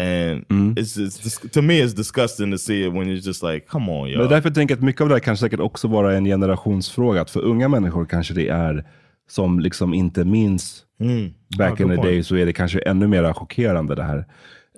[0.00, 0.74] And Mm.
[0.78, 4.10] it's, it's to me it's disgusting to see it when you're just like, come on,
[4.10, 4.28] Men yo.
[4.28, 7.20] därför tänker jag att mycket av det här kan säkert också vara en generationsfråga.
[7.20, 8.84] Att för unga människor kanske det är,
[9.28, 10.84] som liksom inte minns
[11.58, 12.02] back Ja, in the point.
[12.02, 14.24] day, så är det kanske ännu mer chockerande det här.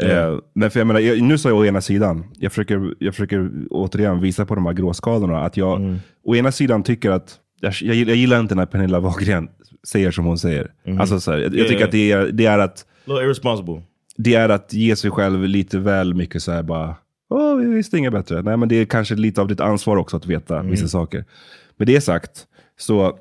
[0.03, 3.14] Eh, men för jag menar, jag, nu sa jag å ena sidan, jag försöker, jag
[3.14, 7.73] försöker återigen visa på de här gråskadorna, att jag å ena sidan tycker att, jag,
[7.81, 9.49] jag, gillar- jag gillar inte när Pernilla Wahlgren
[9.87, 10.73] säger som hon säger.
[11.01, 13.83] Alltså så här, jag, jag tycker att det är, det är att little irresponsible.
[14.16, 16.97] det är att ge sig själv lite väl mycket så här bara,
[17.31, 18.42] åh, vi visste inget bättre.
[18.42, 21.25] Nej, men det är kanske lite av ditt ansvar också att veta vissa saker.
[21.77, 22.47] Med det sagt,
[22.79, 23.18] så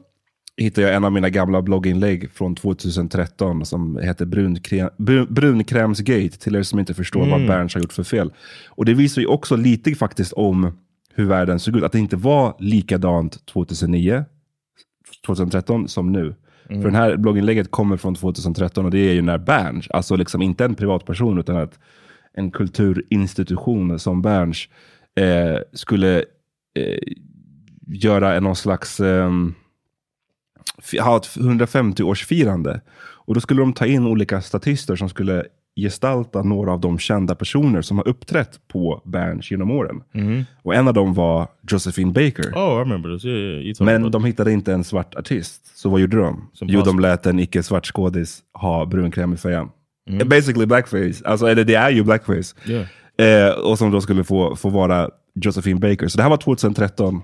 [0.58, 6.56] hittade jag en av mina gamla blogginlägg från 2013 som heter Brunkrä Bru- Brunkrämsgate, till
[6.56, 8.32] er som inte förstår vad Berns har gjort för fel.
[8.70, 10.72] Och det visar ju också lite faktiskt om
[11.16, 11.84] hur världen såg ut.
[11.84, 14.26] Att det inte var likadant 2009,
[15.26, 16.36] 2013 som nu.
[16.70, 16.82] Mm.
[16.82, 20.42] För det här blogginlägget kommer från 2013 och det är ju när Berns, alltså liksom
[20.42, 21.80] inte en privatperson utan att
[22.34, 24.68] en kulturinstitution som Berns
[25.16, 26.18] eh, skulle
[26.76, 26.98] eh,
[27.88, 29.32] göra någon slags eh,
[31.02, 32.82] ha ett 150-årsfirande.
[33.26, 37.36] Och då skulle de ta in olika statister som skulle gestalta några av de kända
[37.36, 40.04] personer som har uppträtt på Berns genom åren.
[40.62, 42.52] Och en av dem var Josephine Baker.
[42.56, 43.26] Oh, I remember this.
[43.26, 43.76] Yeah, yeah.
[43.80, 45.78] Men de hittade inte en svart artist.
[45.78, 46.50] Så vad gjorde de?
[46.54, 49.70] Som Jo, de lät en icke-svart skådis ha brunkräm i fejan.
[50.26, 51.26] Basically blackface.
[51.26, 52.56] Alltså, eller det är ju blackface.
[53.18, 56.08] Eh, och som då skulle få, få vara Josephine Baker.
[56.08, 57.22] Så det här var 2013.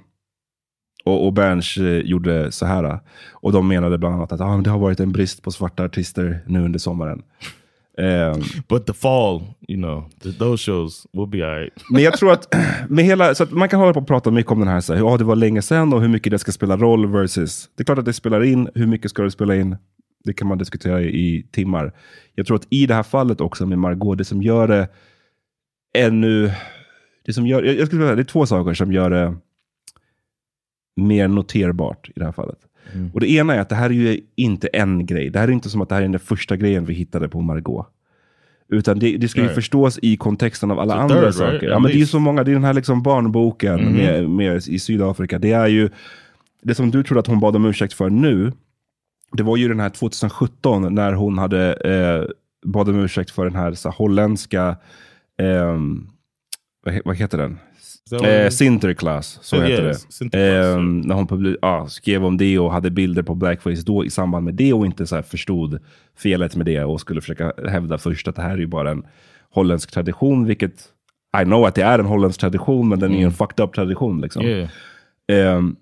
[1.04, 3.00] Och, och Berns eh, gjorde så här.
[3.32, 6.40] Och de menade bland annat att ah, det har varit en brist på svarta artister
[6.48, 7.22] nu under sommaren.
[8.00, 8.38] Eh,
[8.70, 11.74] But the fall, you know, th- those shows will be alright.
[11.92, 12.56] Men jag tror att,
[12.90, 14.94] med hela, så att man kan hålla på och prata mycket om den här, så
[14.94, 17.84] här ja det var länge sedan och hur mycket det ska spela roll versus, det
[17.84, 19.78] är klart att det spelar in, hur mycket ska det spela in?
[20.24, 21.94] Det kan man diskutera i, i timmar.
[22.36, 24.88] Jag tror att i det här fallet också med Margot, det som gör det
[25.98, 26.52] ännu,
[27.26, 29.36] det som gör, jag jag skulle säga, det är två saker som gör det
[30.96, 32.58] mer noterbart i det här fallet.
[33.14, 35.30] Och det ena är att det här är ju inte en grej.
[35.30, 37.42] Det här är inte som att det här är den första grejen vi hittade på
[37.42, 37.88] Margot.
[38.72, 39.56] Utan det, det ska ju Right.
[39.56, 41.52] förstås i kontexten av alla The andra third, saker.
[41.52, 41.64] right?
[41.70, 44.68] Ja, men det är ju så många, det är den här liksom barnboken med, med,
[44.68, 45.40] i Sydafrika.
[45.40, 45.90] Det är ju,
[46.62, 48.52] det som du tror att hon bad om ursäkt för nu,
[49.32, 52.30] det var ju den här 2017 när hon hade eh,
[52.72, 54.78] bad om ursäkt för den här, så här holländska,
[55.42, 56.08] ehm,
[56.86, 57.58] vad, vad heter den?
[58.12, 58.58] Eh, is?
[58.58, 59.96] Sinterklaas, så Yeah, heter yeah,
[60.32, 60.74] det.
[60.74, 64.10] Ehm, när hon publi- ja, skrev om det och hade bilder på blackface då i
[64.10, 65.80] samband med det och inte så förstod
[66.18, 69.06] felet med det och skulle försöka hävda först att det här är ju bara en
[69.50, 70.86] holländsk tradition, vilket
[71.42, 73.74] I know att det är en holländsk tradition, men den är ju en fucked up
[73.74, 74.22] tradition.
[74.22, 74.46] Liksom.
[74.46, 74.70] Yeah.
[75.28, 75.76] Ehm,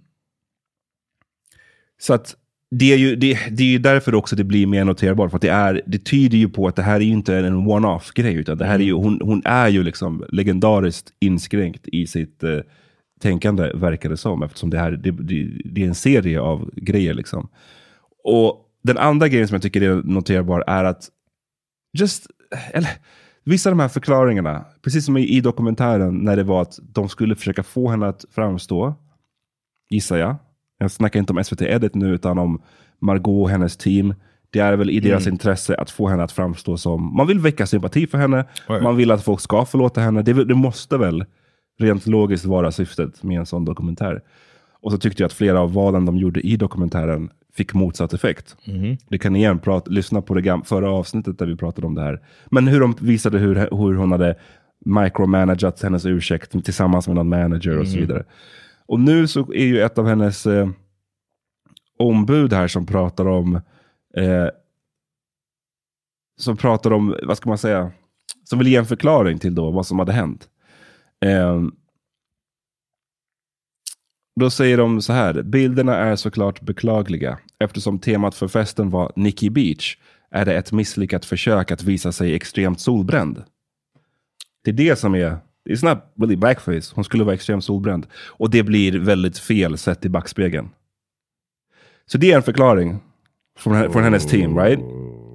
[1.99, 2.35] så att
[2.71, 5.29] det är ju det, det är ju därför också det blir mer noterbart.
[5.31, 7.67] För att det, är, det tyder ju på att det här är ju inte en
[7.67, 8.33] one-off grej.
[8.33, 12.59] Utan det här är ju, hon, hon är ju liksom legendariskt inskränkt i sitt eh,
[13.19, 14.43] tänkande, verkar det som.
[14.43, 17.13] Eftersom det här det, det, det är en serie av grejer.
[17.13, 17.49] Liksom.
[18.23, 21.09] Och den andra grejen som jag tycker är noterbar är att
[21.97, 22.27] just,
[22.71, 22.89] eller,
[23.43, 27.09] vissa av de här förklaringarna, precis som i, i dokumentären när det var att de
[27.09, 28.95] skulle försöka få henne att framstå,
[29.89, 30.35] gissar jag.
[30.77, 32.61] Jag snackar inte om SVT Edit nu, utan om
[32.99, 34.13] Margot och hennes team.
[34.49, 37.65] Det är väl i deras intresse att få henne att framstå som, man vill väcka
[37.65, 38.83] sympati för henne, Right.
[38.83, 40.21] man vill att folk ska förlåta henne.
[40.21, 41.25] Det, det måste väl
[41.79, 44.21] rent logiskt vara syftet med en sån dokumentär.
[44.81, 48.55] Och så tyckte jag att flera av valen de gjorde i dokumentären fick motsatt effekt.
[49.09, 52.01] Det kan ni igen prata, lyssna på det förra avsnittet där vi pratade om det
[52.01, 52.19] här.
[52.45, 54.35] Men hur de visade hur, hur hon hade
[54.85, 58.23] micromanagat hennes ursäkt tillsammans med någon manager och så vidare.
[58.87, 60.69] Och nu så är ju ett av hennes eh,
[61.99, 63.55] ombud här som pratar om
[64.17, 64.47] eh,
[66.37, 67.91] som pratar om, vad ska man säga,
[68.43, 70.49] som vill ge en förklaring till då vad som hade hänt.
[71.25, 71.61] Eh,
[74.39, 77.39] då säger de så här, bilderna är såklart beklagliga.
[77.59, 79.97] Eftersom temat för festen var Nikki Beach
[80.31, 83.43] är det ett misslyckat försök att visa sig extremt solbränd.
[84.63, 86.91] Det är det som är, it's not really blackface.
[86.95, 88.07] Hon skulle vara extremt solbränd.
[88.27, 90.69] Och det blir väldigt fel sett i backspegeln.
[92.05, 92.97] Så det är en förklaring
[93.59, 94.79] från, från hennes team, right?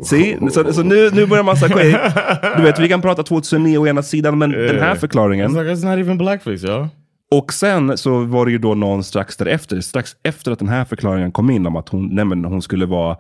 [0.05, 0.39] See?
[0.51, 2.13] Så, så nu, nu börjar man säga,
[2.57, 5.75] du vet vi kan prata 2009 å ena sidan, men den här förklaringen, It's like
[5.75, 6.89] it's not even blackface, y'all.
[7.31, 10.85] och sen så var det ju då någon strax därefter, strax efter att den här
[10.85, 13.17] förklaringen kom in om att hon, nej hon skulle vara,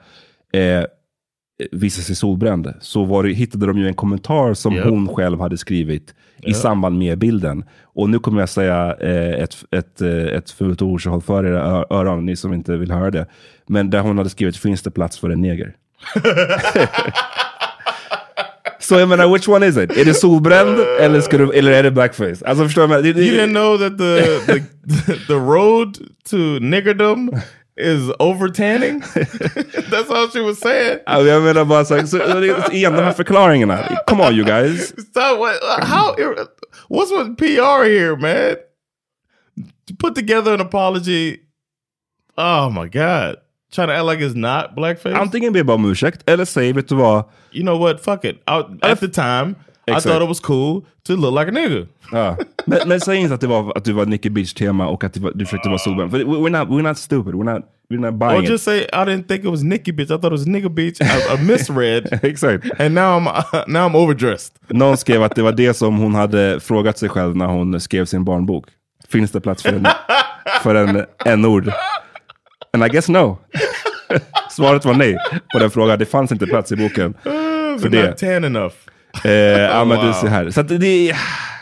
[0.52, 0.84] eh,
[1.72, 4.84] visa sig solbränd, så var det, hittade de ju en kommentar som Yep.
[4.84, 7.64] hon själv hade skrivit i samband med bilden.
[7.82, 11.44] Och nu kommer jag säga eh, ett, ett, eh, ett fult ord, så håll för
[11.46, 13.26] era öron, ni som inte vill höra det.
[13.66, 15.74] Men där hon hade skrivit, finns det plats för en neger?
[18.78, 19.96] Så jag menar, which one is it?
[19.96, 22.46] Är det solbränd eller, ska du, eller är det blackface?
[22.46, 23.08] Alltså förstår du?
[23.08, 24.22] You didn't know that the
[24.52, 25.98] the, the road
[26.30, 27.32] to niggerdom
[27.76, 29.00] is over tanning?
[29.90, 30.98] That's all she was saying.
[31.06, 32.16] Ja, jag menar bara så, så
[32.72, 33.98] igen de här förklaringarna.
[34.06, 34.88] Come on you guys.
[34.88, 35.38] Stop.
[35.38, 36.14] What, how?
[36.88, 38.56] What's with PR here, man?
[39.98, 41.40] Put together an apology.
[42.36, 43.36] Oh my god.
[43.72, 45.14] Trying to act like it's not blackface.
[45.14, 47.24] Antingen be bara om ursäkt eller säg, vet du uh, vad?
[47.52, 48.00] you know what?
[48.00, 48.42] Fuck it.
[48.46, 49.54] I, at the time,
[49.86, 50.06] I Exakt.
[50.06, 51.86] thought it was cool to look like a nigga.
[52.12, 52.36] Ja.
[52.66, 55.12] Men, men säg inte att det var, att du var Nicky Beach tema och att
[55.14, 56.10] du, var, du försökte vara solbränd.
[56.10, 57.34] För we- we're not, we're not stupid.
[57.34, 58.50] We're not, we're not buying Or it.
[58.50, 60.04] just say I didn't think it was Nikki bitch.
[60.10, 61.00] I thought it was nigga bitch.
[61.00, 62.80] I, I misread, Exakt.
[62.80, 63.24] and now I'm
[63.66, 64.52] now I'm overdressed.
[64.68, 68.04] Någon skrev att det var det som hon hade frågat sig själv när hon skrev
[68.04, 68.64] sin barnbok.
[69.08, 69.86] Finns det plats för en,
[70.62, 71.72] för en n-ord?
[72.72, 73.38] And I guess no.
[74.50, 75.16] Svaret var nej
[75.52, 75.98] på den frågan.
[75.98, 78.08] Det fanns inte plats i boken för But det.
[78.08, 78.74] not tan enough.
[79.24, 80.12] Eh, ja, men du wow.
[80.12, 80.50] ser här.
[80.50, 81.14] Så att det,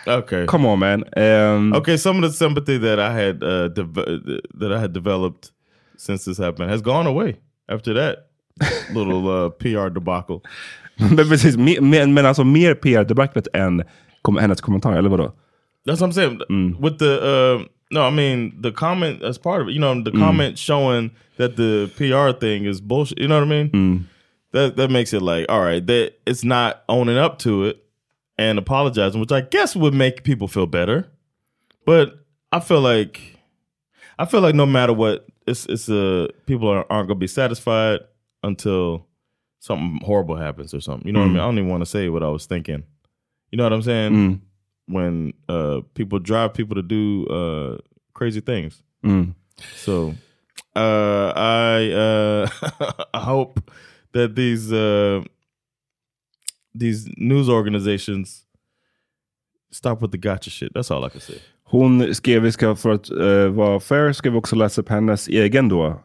[0.06, 0.46] Okay.
[0.46, 1.04] come on man.
[1.16, 3.68] Um, Okay, some of the sympathy that I had uh,
[4.60, 5.48] that I had developed
[5.98, 7.36] since this happened has gone away
[7.72, 8.16] after that
[8.94, 10.40] little uh, PR debacle.
[10.98, 13.82] Men precis, me- men, men alltså mer PR-debaclet än
[14.22, 15.32] kom, hennes kommentar, eller vadå?
[15.86, 16.76] That's what I'm saying.
[16.80, 19.74] With the uh, no, I mean the comment as part of it.
[19.74, 23.18] You know, the comment showing that the PR thing is bullshit.
[23.18, 24.06] You know what I mean?
[24.52, 25.84] That that makes it like all right.
[25.86, 27.84] That it's not owning up to it
[28.36, 31.10] and apologizing, which I guess would make people feel better.
[31.84, 33.38] But I feel like
[34.18, 38.00] I feel like no matter what, it's it's uh people are, aren't gonna be satisfied
[38.42, 39.06] until
[39.60, 41.06] something horrible happens or something.
[41.06, 41.38] You know what I mean?
[41.38, 42.82] I don't even want to say what I was thinking.
[43.50, 44.12] You know what I'm saying?
[44.12, 44.40] Mm.
[44.86, 47.78] When uh people drive people to do uh
[48.14, 48.82] crazy things.
[49.04, 49.34] Mm.
[49.76, 50.14] So
[50.74, 52.48] uh I uh
[53.14, 53.70] I hope
[54.12, 55.24] that these uh
[56.74, 58.44] these news organizations
[59.70, 60.72] stop with the gotcha shit.
[60.74, 61.38] That's all I can say.
[61.64, 65.28] Hon skrev, vi ska för att uh, vara fair, ska vi också läsa upp hennes
[65.28, 66.02] egen då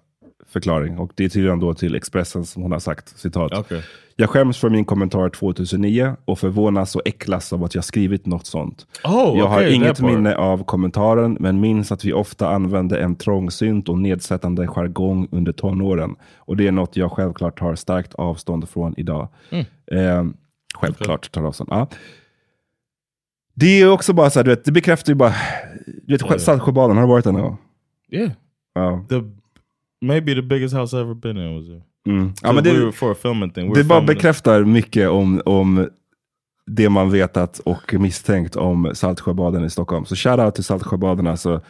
[0.47, 0.97] förklaring.
[0.97, 3.57] Och det är tydligen då till Expressen som hon har sagt, citat.
[3.57, 3.81] Okay.
[4.17, 8.45] Jag skäms för min kommentar 2009 och förvånas och äcklas av att jag skrivit något
[8.45, 8.87] sånt.
[9.03, 13.15] Oh, jag har okay, inget minne av kommentaren, men minns att vi ofta använde en
[13.15, 16.15] trångsynt och nedsättande jargong under tonåren.
[16.35, 19.27] Och det är något jag självklart tar starkt avstånd från idag.
[19.49, 19.65] Mm.
[19.91, 20.33] Eh,
[20.75, 21.69] självklart tar avstånd.
[21.71, 21.87] Ja.
[23.53, 25.33] Det är också bara så här, du vet, det bekräftar ju bara,
[25.85, 26.41] du vet.
[26.41, 27.57] Saltsjöbaden, har du varit där någon gång?
[28.11, 28.31] Yeah.
[28.73, 29.05] Ja.
[29.09, 29.15] The
[30.05, 31.81] maybe the biggest house I ever been in was there.
[32.07, 32.33] Mm.
[32.41, 33.73] ja men we det, were for a filming thing.
[33.73, 35.89] We det bara bekräftar mycket om, om
[36.65, 40.05] det man vetat och misstänkt om Saltsjöbaden i Stockholm.
[40.05, 41.61] Så shout out till Saltsjöbaden alltså.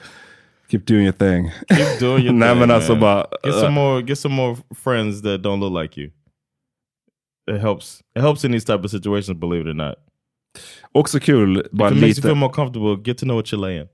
[0.72, 1.52] Keep doing your thing.
[1.78, 3.28] Keep doing your Nej thing, men alltså bara...
[3.44, 6.12] Get some more get some more friends that don't look like you.
[7.52, 8.02] It helps.
[8.16, 9.96] It helps in these type of situations, believe it or not.
[10.92, 13.46] Också kul, bara If it makes you lite, feel more comfortable, get to know what
[13.46, 13.88] you're laying.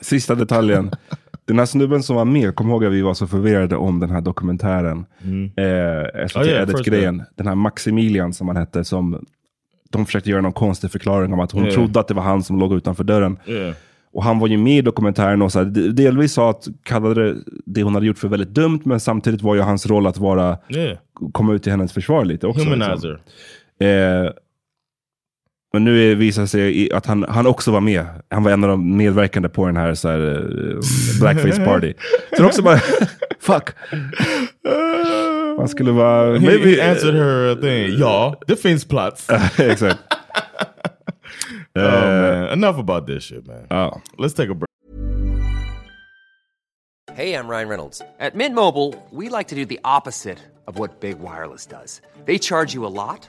[0.00, 0.90] sista detaljen.
[1.46, 4.10] Den här snubben som var med, kom ihåg att vi var så förvirrade om den
[4.10, 4.98] här dokumentären.
[5.56, 7.22] Eh, SVT Oh, yeah, Edit-grejen.
[7.36, 9.24] Den här Maximilian som han hette, som
[9.90, 11.74] de försökte göra någon konstig förklaring om att hon Yeah.
[11.74, 13.38] trodde att det var han som låg utanför dörren.
[13.46, 13.74] Yeah.
[14.12, 17.24] Och han var ju med i dokumentären och så här, de- delvis sa att kallade
[17.32, 20.18] det, det hon hade gjort för väldigt dumt, men samtidigt var ju hans roll att
[20.18, 20.98] vara, Yeah.
[21.32, 22.64] komma ut till hennes försvar lite också.
[22.64, 22.92] Humanizer.
[22.94, 23.18] Liksom.
[23.88, 24.30] Eh,
[25.74, 28.06] men nu visar det sig att han, han också var med.
[28.30, 31.94] Han var en av de medverkande på den här, så här eh, blackface party.
[32.30, 32.78] Så det är också bara,
[33.40, 33.70] fuck.
[35.58, 36.38] Man skulle vara...
[36.38, 37.98] He, maybe- he answered her thing.
[37.98, 39.30] Ja, det finns plats.
[39.58, 39.98] Exakt.
[41.78, 42.48] oh, man.
[42.48, 43.66] Enough about this shit, man.
[43.70, 44.00] Ja.
[44.18, 44.68] Let's take a break.
[47.16, 48.02] Hey, I'm Ryan Reynolds.
[48.20, 52.00] At Mint Mobile, we like to do the opposite of what Big Wireless does.
[52.26, 53.28] They charge you a lot,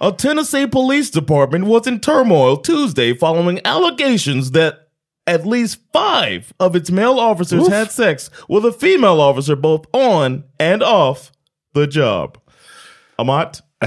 [0.00, 4.74] A Tennessee police department was in turmoil Tuesday following allegations that
[5.26, 7.72] at least five of its male officers Oof.
[7.72, 11.32] had sex with a female officer both on and off
[11.74, 12.38] the job.
[13.18, 13.62] Amat?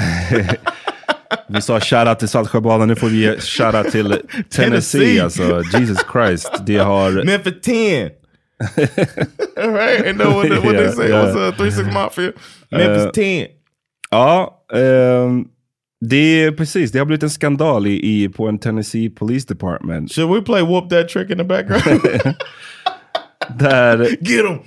[1.50, 4.10] Vi sa shoutout till Saltsjöbaden, nu får vi ge shoutout till
[4.50, 4.50] Tennessee.
[4.50, 5.20] Tennessee.
[5.20, 6.66] Alltså, Jesus Christ.
[6.66, 7.12] De har...
[7.26, 8.12] Memphis 10.
[9.58, 10.06] right?
[10.08, 11.10] And know what, they- what they say?
[11.10, 11.24] yeah.
[11.24, 12.34] What's uh, 3 6 Mafia?
[12.72, 13.48] Memphis Eh, 10.
[14.12, 15.46] Ja, ehm,
[16.02, 16.92] det är precis.
[16.92, 20.12] Det har blivit en skandal i, i, på en Tennessee Police Department.
[20.12, 22.02] Should we play Whoop That Trick in the background?
[23.60, 24.60] Där Get him!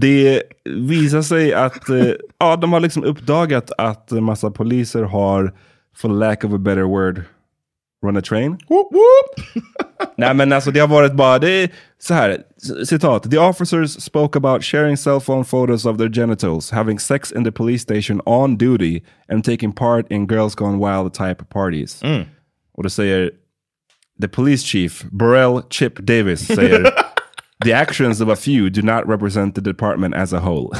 [0.00, 5.54] det visar sig att eh, ja, de har liksom uppdagat att en massa poliser har,
[5.96, 7.22] for lack of a better word,
[8.06, 8.50] run a train.
[8.68, 9.64] Whoop whoop!
[10.16, 11.70] Nej men alltså det har varit bara, det
[12.06, 12.42] så här,
[12.84, 13.30] citat.
[13.30, 17.52] The officers spoke about sharing cell phone photos of their genitals, having sex in the
[17.52, 22.02] police station on duty and taking part in girls gone wild type parties.
[22.72, 23.30] Och då säger
[24.20, 26.90] the police chief, Burrell Chip Davis, säger
[27.64, 30.70] The actions of a few do not represent the department as a whole.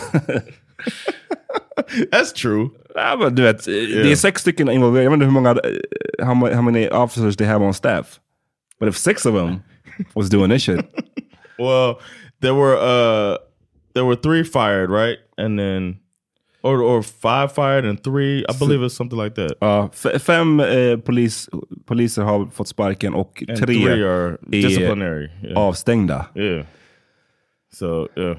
[2.13, 2.71] That's true.
[2.95, 5.05] ja, men du vet, det är sex stycken involverade.
[5.05, 8.21] Jag vet inte hur många, eh, how many officers they have on staff.
[8.81, 9.61] But if six of them
[10.15, 10.85] was doing this shit.
[11.59, 12.01] Well,
[12.41, 13.39] there were uh
[13.95, 15.19] there were three fired, right?
[15.39, 15.99] And then
[16.63, 19.53] or or five fired and three, I believe it's something like that.
[19.61, 21.49] Ja, f- fem eh, polis,
[21.87, 25.31] poliser har fått sparken och And tre three are är disciplinary.
[25.43, 25.59] Yeah.
[25.59, 26.27] avstängda.
[26.35, 26.67] yeah.
[27.73, 28.37] So yeah.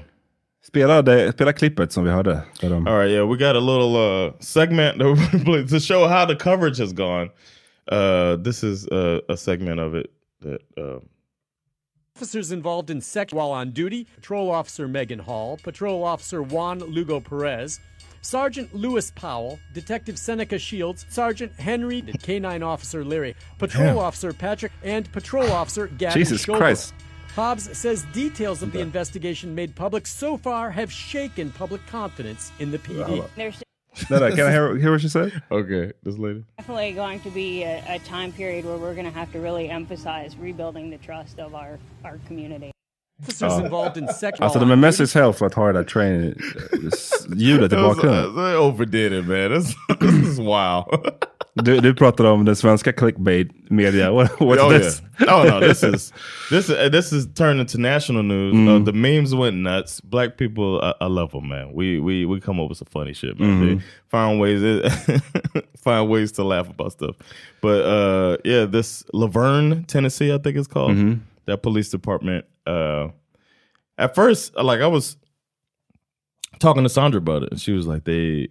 [0.62, 2.42] Spela, det, spela klippet som vi hörde.
[2.60, 5.66] Där de, All right, yeah, we got a little uh segment that we're gonna play
[5.68, 7.30] to show how the coverage has gone.
[7.92, 10.06] Uh this is uh, a segment of it
[10.42, 11.00] that uh
[12.16, 17.20] Officers involved in sex while on duty Patrol Officer Megan Hall, Patrol Officer Juan Lugo
[17.20, 17.78] Perez,
[18.22, 23.98] Sergeant Lewis Powell, Detective Seneca Shields, Sergeant Henry, and K9 Officer Leary, Patrol Damn.
[23.98, 26.56] Officer Patrick, and Patrol Officer Gavin Jesus Schober.
[26.56, 26.94] Christ.
[27.34, 32.70] Hobbs says details of the investigation made public so far have shaken public confidence in
[32.70, 33.22] the PD.
[33.22, 33.62] Uh, There's
[34.10, 35.32] No, no, can I hear, hear what she said?
[35.50, 36.44] Okay, this lady.
[36.58, 39.70] definitely going to be a, a time period where we're going to have to really
[39.70, 42.70] emphasize rebuilding the trust of our, our community.
[43.22, 43.64] Officers Ja.
[43.64, 45.66] involved in sex Alltså while de är on mest duty- as hell för att ha
[45.66, 46.34] det där train,
[47.36, 48.24] ljudet i That was- bakgrunden.
[48.26, 49.50] uh, they overdid it, man.
[49.50, 50.84] This, this is wow.
[51.62, 54.10] Du, du pratade om den svenska clickbait media.
[54.12, 55.02] What, what's oh this?
[55.20, 55.34] yeah.
[55.34, 56.12] Oh no, this is
[56.50, 58.54] this is this is turned into national news.
[58.54, 58.68] Mm.
[58.68, 60.00] Uh, the memes went nuts.
[60.02, 61.72] Black people, I, I love them, man.
[61.72, 63.60] We we we come up with some funny shit, man.
[63.78, 64.60] They find ways
[65.82, 67.16] find ways to laugh about stuff.
[67.62, 71.20] But uh, yeah, this Laverne, Tennessee, I think it's called Mhm.
[71.46, 72.44] that police department.
[72.66, 73.08] Uh,
[73.96, 75.16] at first, like I was
[76.58, 78.48] talking to Sandra about it, and she was like, "They."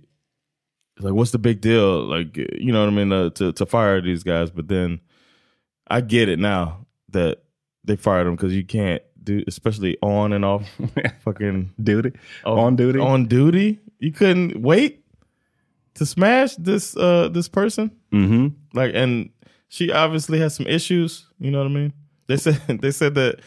[1.00, 2.06] Like, what's the big deal?
[2.06, 3.12] Like, you know what I mean?
[3.12, 5.02] Uh, to to fire these guys, but then
[5.88, 7.44] I get it now that
[7.84, 10.68] they fired them because you can't do, especially on and off
[11.24, 12.14] fucking duty,
[12.46, 13.80] on duty, on duty.
[14.00, 15.04] You couldn't wait
[15.96, 17.92] to smash this uh this person.
[18.14, 18.48] Mm-hmm.
[18.74, 19.30] Like, and
[19.68, 21.28] she obviously has some issues.
[21.40, 21.94] You know what I mean?
[22.28, 23.42] They said they said that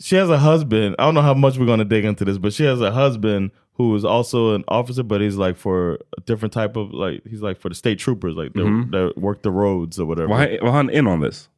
[0.00, 0.96] she has a husband.
[0.98, 3.52] I don't know how much we're gonna dig into this, but she has a husband
[3.78, 7.40] who is also an officer, but he's like for a different type of like he's
[7.42, 8.90] like for the state troopers, like that, Mhm.
[8.90, 10.28] that work the roads or whatever.
[10.28, 10.58] Why?
[10.62, 11.48] var han in on this?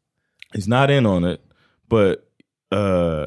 [0.55, 1.41] He's not in on it,
[1.89, 2.29] but
[2.73, 3.27] uh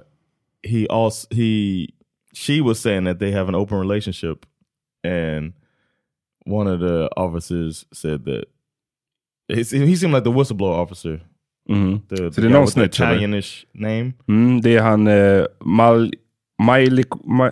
[0.63, 1.93] he also he
[2.33, 4.45] she was saying that they have an open relationship
[5.03, 5.53] and
[6.45, 8.45] one of the officers said that
[9.49, 11.19] he, he seemed like the whistleblower officer.
[11.69, 12.01] Mhm.
[12.07, 13.11] The, the det är guy någon with the snitch, eller?
[13.15, 14.13] Italianish name.
[14.27, 16.11] Mm, det är han eh, Mal,
[16.61, 17.49] Mailik- Ma,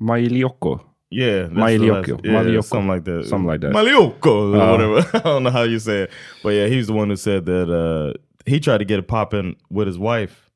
[0.00, 0.80] Mailioko.
[1.10, 2.20] Yeah, the Mailioko.
[2.24, 2.64] yeah, Mailioko.
[2.64, 3.24] something like that.
[3.26, 3.72] Something like that.
[3.72, 5.10] Malioko or Uh, whatever.
[5.16, 6.10] I don't know how you say it,
[6.42, 8.12] but yeah, he's the one who said that uh,
[8.44, 10.50] he tried to get it popping with his wife,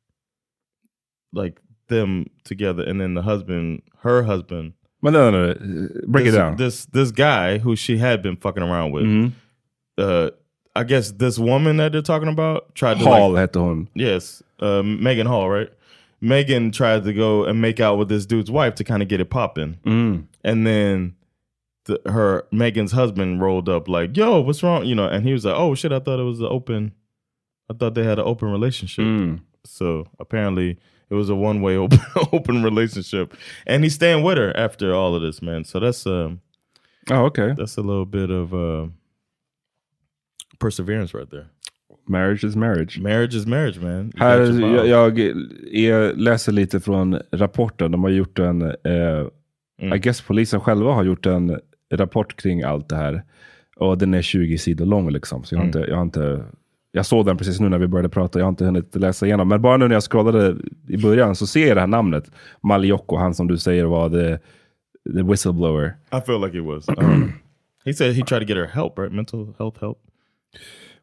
[1.33, 4.75] like them together, and then the husband, her husband.
[5.01, 5.89] Men no, no, no.
[6.07, 6.57] Break this, it down.
[6.57, 9.33] This this guy who she had been fucking around with, Mhm.
[9.99, 10.31] uh,
[10.77, 13.89] I guess this woman that they're talking about tried to Hall like, hette hon.
[13.95, 15.71] Yes, uh, Megan Hall, right?
[16.23, 19.21] Megan tried to go and make out with this dude's wife to kind of get
[19.21, 20.27] it popping, Mm.
[20.45, 21.17] and then
[21.87, 25.45] the, her Megan's husband rolled up like, "Yo, what's wrong?" You know, and he was
[25.45, 26.93] like, "Oh shit, I thought it was an open.
[27.69, 29.41] I thought they had an open relationship." Mm.
[29.65, 30.79] So apparently,
[31.11, 31.99] it was a one way open
[32.33, 33.35] open relationship,
[33.67, 35.65] and he's staying with her after all of this, man.
[35.65, 36.41] So that's um,
[37.11, 38.87] oh okay, that's a little bit of uh,
[40.61, 41.51] perseverance right there.
[42.09, 43.01] Marriage is marriage.
[43.01, 43.91] Marriage is marriage, man.
[44.05, 44.87] You Här, jag,
[45.19, 45.19] jag,
[45.73, 47.93] jag läser lite från rapporten.
[47.93, 49.27] De har gjort en, eh,
[49.95, 51.59] I guess polisen själva har gjort en
[51.95, 53.23] rapport kring allt det här.
[53.77, 55.45] Och den är 20 sidor lång liksom.
[55.45, 55.79] Så jag har, Mm.
[55.79, 56.45] inte, jag har inte,
[56.93, 58.39] jag såg den precis nu när vi började prata.
[58.39, 59.49] Jag har inte hunnit läsa igenom.
[59.49, 60.57] Men bara nu när jag scrollade
[60.89, 62.31] i början så ser jag det här namnet.
[62.63, 64.39] Maliocco, han som du säger var the,
[65.13, 65.87] the whistleblower.
[65.87, 66.89] I feel like it was.
[66.89, 67.33] Um,
[67.85, 69.13] he said he tried to get her help, right?
[69.13, 69.99] Mental health help.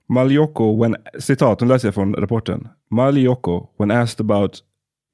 [0.10, 2.68] Maliocco, when, citat, nu läser från rapporten.
[2.91, 4.62] Maliocco, when asked about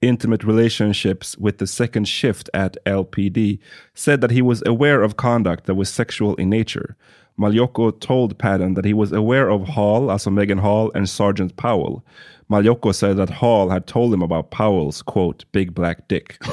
[0.01, 3.59] intimate relationships with the second shift at LPD,
[3.93, 6.95] said that he was aware of conduct that was sexual in nature.
[7.37, 12.05] Maliocco told Patton that he was aware of Hall, alltså Megan Hall, and Sergeant Powell.
[12.49, 16.37] Maliocco said that Hall had told him about Powell's, quote, big black dick.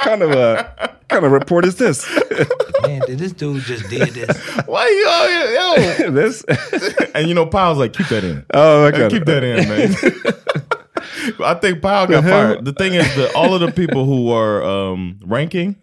[0.00, 2.06] kind of a kind of report is this?
[2.82, 4.36] Man, did this dude just did this?
[4.66, 6.04] Why you all here?
[6.04, 6.10] Yo.
[6.12, 6.44] this?
[7.14, 8.44] and you know, Powell's like, keep that in.
[8.54, 9.16] Oh, Hey, okay.
[9.16, 9.94] keep that in, man.
[11.44, 12.64] I think Powell got fired.
[12.64, 15.76] The thing is that all of the people who are um, ranking,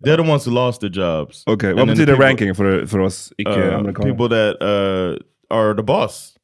[0.00, 1.44] they're the ones who lost their jobs.
[1.46, 5.74] Okay, And vad then the people- ranking för, för oss uh, people that uh, are
[5.74, 6.36] the boss,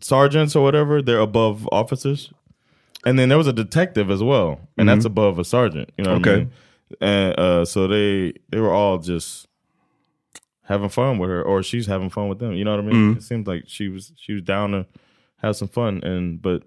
[0.00, 2.32] sergeants or whatever, they're above officers.
[3.06, 5.10] And then there was a detective as well, and that's Mhm.
[5.12, 5.90] above a sergeant.
[5.98, 6.40] You know what I Okay.
[6.44, 6.52] mean?
[7.00, 9.46] And uh, so they they were all just
[10.62, 12.52] having fun with her, or she's having fun with them.
[12.52, 13.14] You know what I mean?
[13.14, 13.16] Mhm.
[13.18, 14.86] It seems like she was she was down to
[15.36, 16.62] have some fun, and but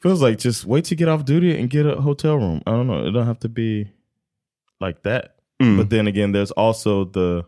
[0.00, 2.62] feels like just wait to get off duty and get a hotel room.
[2.66, 3.06] I don't know.
[3.06, 3.90] It don't have to be
[4.80, 5.36] like that.
[5.60, 5.76] Mm.
[5.78, 7.44] But then again, there's also the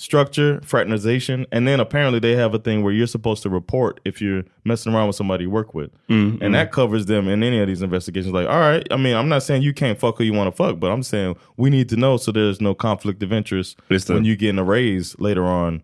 [0.00, 4.18] structure, fraternization, and then apparently they have a thing where you're supposed to report if
[4.22, 5.90] you're messing around with somebody you work with.
[6.08, 6.52] Mm, and mm.
[6.52, 8.32] that covers them in any of these investigations.
[8.32, 10.56] Like, all right, I mean, I'm not saying you can't fuck who you want to
[10.56, 14.24] fuck, but I'm saying we need to know so there's no conflict of interest when
[14.24, 15.82] you getting a raise later on.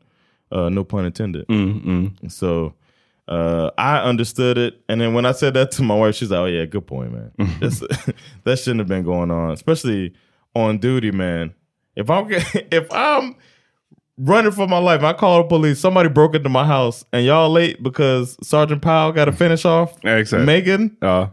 [0.50, 1.46] Uh, no pun intended.
[1.48, 2.32] Mm, mm.
[2.32, 2.72] So
[3.28, 6.38] uh, I understood it, and then when I said that to my wife, she's like,
[6.38, 7.32] "Oh yeah, good point, man.
[8.44, 10.14] That shouldn't have been going on, especially
[10.54, 11.52] on duty, man.
[11.96, 13.36] If I'm if I'm
[14.18, 15.78] running for my life, I called the police.
[15.80, 20.02] Somebody broke into my house, and y'all late because Sergeant Powell got to finish off
[20.04, 20.44] Exakt.
[20.44, 20.96] Megan.
[21.02, 21.30] Ja.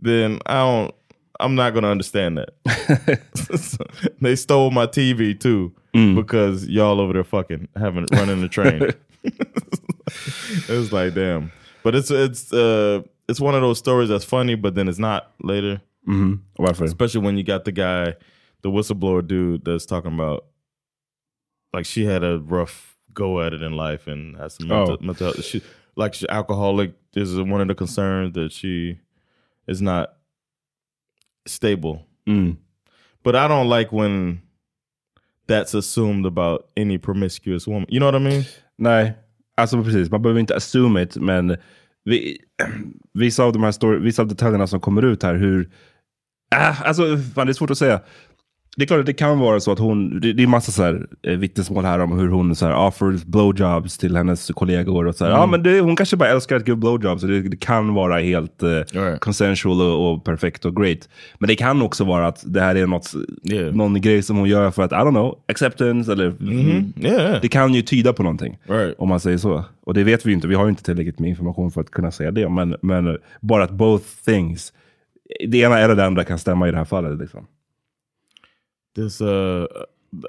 [0.00, 0.94] Then I don't.
[1.40, 3.20] I'm not gonna understand that.
[3.34, 3.84] So,
[4.20, 5.72] they stole my TV too
[6.14, 8.92] because y'all over there fucking having running the train.
[9.24, 14.54] it was like damn, but it's it's uh it's one of those stories that's funny,
[14.56, 15.80] but then it's not later.
[16.08, 16.40] Mhm.
[16.82, 18.14] Especially when you got the guy,
[18.62, 20.44] the whistleblower dude that's talking about
[21.72, 25.04] like she had a rough go at it in life and has some mental, Oh.
[25.06, 25.44] mental health.
[25.44, 25.60] She
[25.96, 28.98] like she's alcoholic is one of the concerns that she
[29.66, 30.10] is not
[31.46, 32.06] stable.
[32.26, 32.56] Mm.
[33.24, 34.40] But I don't like when
[35.46, 37.86] that's assumed about any promiscuous woman.
[37.88, 38.44] You know what I mean?
[38.78, 39.14] Nej,
[39.56, 40.10] alltså precis.
[40.10, 41.56] Man behöver inte assume it, men
[42.04, 42.38] vi,
[43.14, 45.70] vissa, av de här story, vissa av detaljerna som kommer ut här, hur...
[46.54, 48.00] Äh, alltså, fan, det är svårt att säga.
[48.76, 50.82] Det är klart att det kan vara så att hon, det, det är massa så
[50.82, 55.06] här, eh, vittnesmål här om hur hon så här, offers blowjobs till hennes kollegor.
[55.06, 55.40] Och så här, Mm.
[55.40, 57.22] Ja, men det, hon kanske bara älskar att ge blowjobs.
[57.22, 59.20] och Det, det kan vara helt eh, Right.
[59.20, 61.08] consensual och, och perfekt och great.
[61.38, 63.12] Men det kan också vara att det här är något,
[63.72, 66.34] någon grej som hon gör för att, I don't know, acceptance eller...
[66.38, 66.92] Mhm.
[67.00, 67.40] Yeah.
[67.42, 68.58] Det kan ju tyda på någonting.
[68.66, 68.94] Right.
[68.98, 69.64] Om man säger så.
[69.86, 70.48] Och det vet vi ju inte.
[70.48, 72.48] Vi har ju inte tillräckligt med information för att kunna säga det.
[72.48, 74.72] Men, men bara att both things,
[75.48, 77.18] det ena eller det andra kan stämma i det här fallet.
[77.20, 77.46] Liksom.
[78.98, 79.66] This uh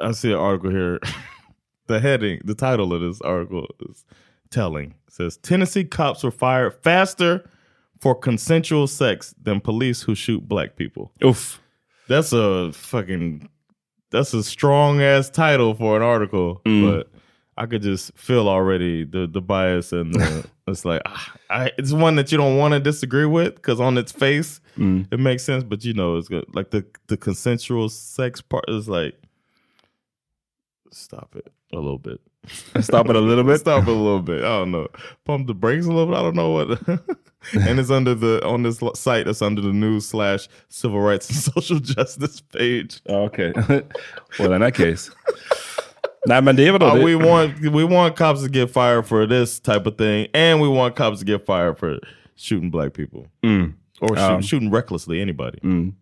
[0.02, 1.00] I see an article here.
[1.88, 4.06] the heading, the title of this article is
[4.52, 4.94] telling.
[5.08, 7.50] It says Tennessee cops were fired faster
[8.00, 11.12] for consensual sex than police who shoot black people.
[11.26, 11.60] Oof.
[12.08, 13.50] That's a fucking
[14.12, 16.86] that's a strong ass title for an article, Mm.
[16.92, 17.12] but
[17.60, 21.92] I could just feel already the the bias and the, it's like ah, I, it's
[21.92, 25.08] one that you don't want to disagree with because on its face Mm.
[25.12, 26.46] it makes sense, but you know it's good.
[26.56, 29.14] Like the the consensual sex part is like
[30.92, 32.20] stop it a little bit.
[32.80, 33.60] Stop it a little bit?
[33.60, 34.40] stop it a little bit.
[34.40, 34.88] I don't know.
[35.26, 36.16] Pump the brakes a little bit.
[36.16, 36.70] I don't know what.
[37.54, 39.28] and it's under the on this site.
[39.28, 43.04] It's under the news slash civil rights and social justice page.
[43.04, 43.92] Okej.
[44.40, 45.12] well in that case.
[46.28, 46.86] Nej men det är vadå?
[46.86, 50.28] Uh, det, we want we want cops to get fired for this type of thing,
[50.34, 52.00] and we want cops to get fired for
[52.38, 53.74] shooting black people Mm.
[54.02, 54.30] or Ja.
[54.30, 55.58] shoot, shooting recklessly anybody.
[55.64, 55.94] Mm.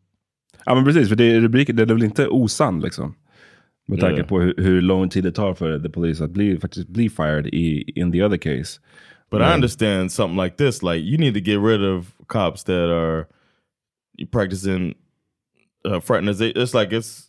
[0.66, 3.16] Ja men precis, för det är rubriken, det är väl inte osann liksom.
[3.88, 4.28] Med tanke Ja.
[4.28, 7.48] på hur, hur lång tid det tar för the police att bli, faktiskt bli fired
[7.48, 8.80] i in the other case.
[9.32, 10.84] But Men- I understand something like this.
[10.84, 13.26] Like you need to get rid of cops that are
[14.32, 14.94] practicing
[15.88, 16.64] uh, fraternization.
[16.64, 17.24] It's like it's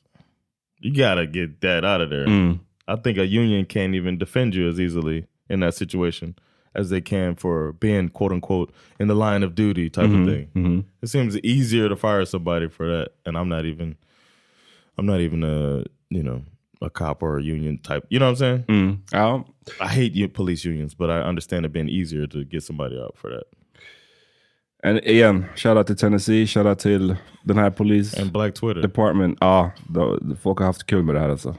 [0.81, 2.27] you gotta get that out of there.
[2.27, 2.59] Mm.
[2.89, 6.35] I think a union can't even defend you as easily in that situation
[6.75, 10.27] as they can for being quote unquote in the line of duty type Mhm, of
[10.29, 10.49] thing.
[10.55, 10.85] mhm.
[11.03, 13.97] It seems easier to fire somebody for that, and I'm not even,
[14.97, 16.43] I'm not even a you know
[16.81, 18.05] a cop or a union type.
[18.09, 18.65] You know what I'm saying?
[18.69, 18.99] Mm.
[19.13, 19.43] Ja.
[19.81, 23.31] I hate police unions, but I understand it being easier to get somebody out for
[23.31, 23.45] that.
[24.83, 28.15] And igen, shoutout till Tennessee, shoutout till den här polis...
[28.19, 28.83] And Black Twitter.
[28.83, 29.39] Department.
[29.41, 31.55] Ja, då- folk har haft kul med det här alltså.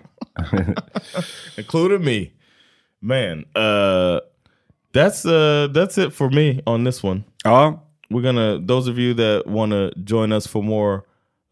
[1.58, 2.32] including me.
[3.02, 4.20] Man, uh
[4.94, 7.24] that's uh that's it for me on this one.
[7.44, 7.80] Ja.
[8.10, 11.04] We're gonna those of you that wanna join us for more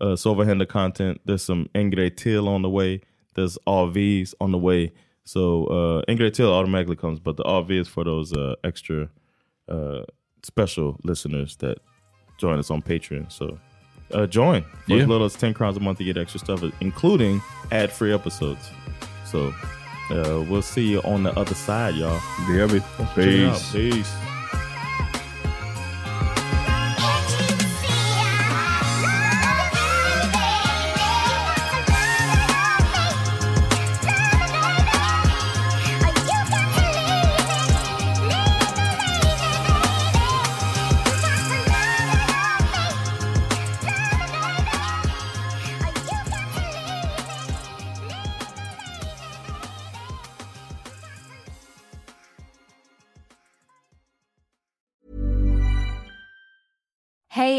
[0.01, 3.01] uh Silverhander content, there's some Ingray Till on the way.
[3.35, 4.91] There's RVs on the way.
[5.23, 9.09] So uh Ingray Till automatically comes, but the RV is for those uh extra
[9.69, 10.01] uh
[10.43, 11.77] special listeners that
[12.37, 13.25] join us on Patreon.
[13.31, 13.57] So
[14.13, 14.61] uh join.
[14.61, 15.01] For Yeah.
[15.03, 18.69] as little as 10 crowns a month to get extra stuff, including ad-free episodes.
[19.25, 19.53] So
[20.11, 22.19] uh, we'll see you on the other side, y'all.
[22.47, 22.79] Det gör vi.
[22.79, 23.53] Check it out.
[23.55, 23.71] Peace.
[23.73, 24.26] Peace.